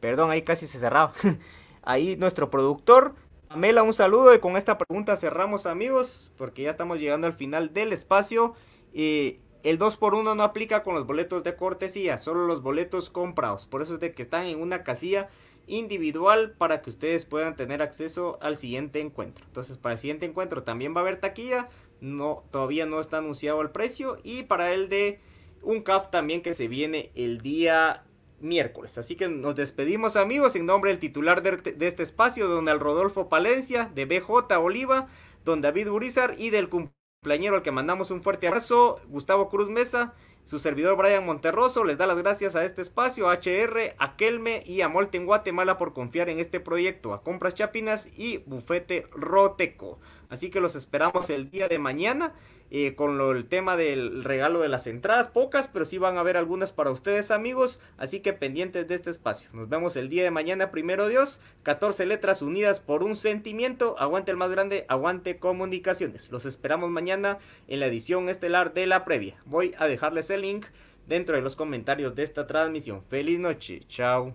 [0.00, 1.12] Perdón, ahí casi se cerraba.
[1.82, 3.14] ahí nuestro productor.
[3.48, 7.72] Amela, un saludo y con esta pregunta cerramos amigos, porque ya estamos llegando al final
[7.72, 8.54] del espacio.
[8.92, 13.64] Y el 2x1 no aplica con los boletos de cortesía, solo los boletos comprados.
[13.64, 15.30] Por eso es de que están en una casilla
[15.66, 19.46] individual para que ustedes puedan tener acceso al siguiente encuentro.
[19.46, 21.70] Entonces, para el siguiente encuentro también va a haber taquilla.
[22.02, 24.18] No, todavía no está anunciado el precio.
[24.22, 25.18] Y para el de
[25.62, 28.04] un CAF también que se viene el día
[28.40, 28.98] miércoles.
[28.98, 33.90] Así que nos despedimos amigos en nombre del titular de, este espacio, don Rodolfo Palencia,
[33.94, 35.08] de BJ Oliva,
[35.42, 39.70] don David Urizar y del cumpleaños Plañero al que mandamos un fuerte abrazo, Gustavo Cruz
[39.70, 40.12] Mesa,
[40.44, 44.62] su servidor Brian Monterroso, les da las gracias a este espacio, a HR, a Kelme
[44.66, 49.98] y a Molten Guatemala por confiar en este proyecto, a Compras Chapinas y Bufete Roteco.
[50.28, 52.34] Así que los esperamos el día de mañana
[52.70, 56.36] eh, con el tema del regalo de las entradas, pocas, pero sí van a haber
[56.36, 59.50] algunas para ustedes amigos, así que pendientes de este espacio.
[59.52, 64.32] Nos vemos el día de mañana, primero Dios, 14 letras unidas por un sentimiento, aguante
[64.32, 66.32] el más grande, aguante comunicaciones.
[66.32, 69.36] Los esperamos mañana en la edición estelar de la previa.
[69.44, 70.66] Voy a dejarles el link
[71.06, 73.02] dentro de los comentarios de esta transmisión.
[73.08, 74.34] Feliz noche, chao.